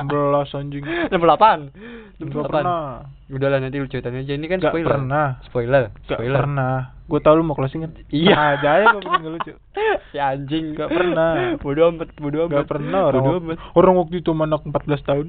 16 0.00 0.08
anjing. 0.56 0.84
68. 1.12 1.12
Enggak 1.12 2.40
68. 2.40 2.48
pernah. 2.48 3.04
Udahlah 3.26 3.58
nanti 3.58 3.76
lu 3.76 3.86
ceritain 3.86 4.16
aja 4.16 4.32
ini 4.32 4.46
kan 4.46 4.58
Nggak 4.58 4.72
spoiler. 4.72 4.90
pernah. 4.90 5.26
Spoiler. 5.44 5.82
Gak 6.02 6.16
spoiler. 6.16 6.40
pernah. 6.40 6.74
Gue 7.04 7.20
tau 7.20 7.36
lu 7.36 7.44
mau 7.44 7.52
closing 7.52 7.84
kan? 7.84 7.92
Iya. 8.08 8.56
Aja 8.56 8.68
aja 8.74 8.84
gue 8.90 9.02
bikin 9.02 9.20
gak 9.20 9.34
lucu. 9.34 9.52
si 10.10 10.16
anjing 10.16 10.72
Gak 10.72 10.88
pernah. 10.88 11.32
bodoh 11.60 11.92
amat 11.92 12.08
bodoh 12.16 12.48
amat 12.48 12.54
Gak 12.56 12.68
pernah 12.70 13.00
orang, 13.06 13.24
amat 13.38 13.56
orang 13.76 13.94
waktu 14.00 14.24
itu 14.24 14.30
sama 14.30 14.48
anak 14.48 14.64
14 14.64 15.04
tahun. 15.04 15.26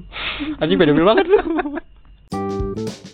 anjing 0.56 0.78
beda 0.80 0.92
banget 0.96 1.26
lu 1.28 1.36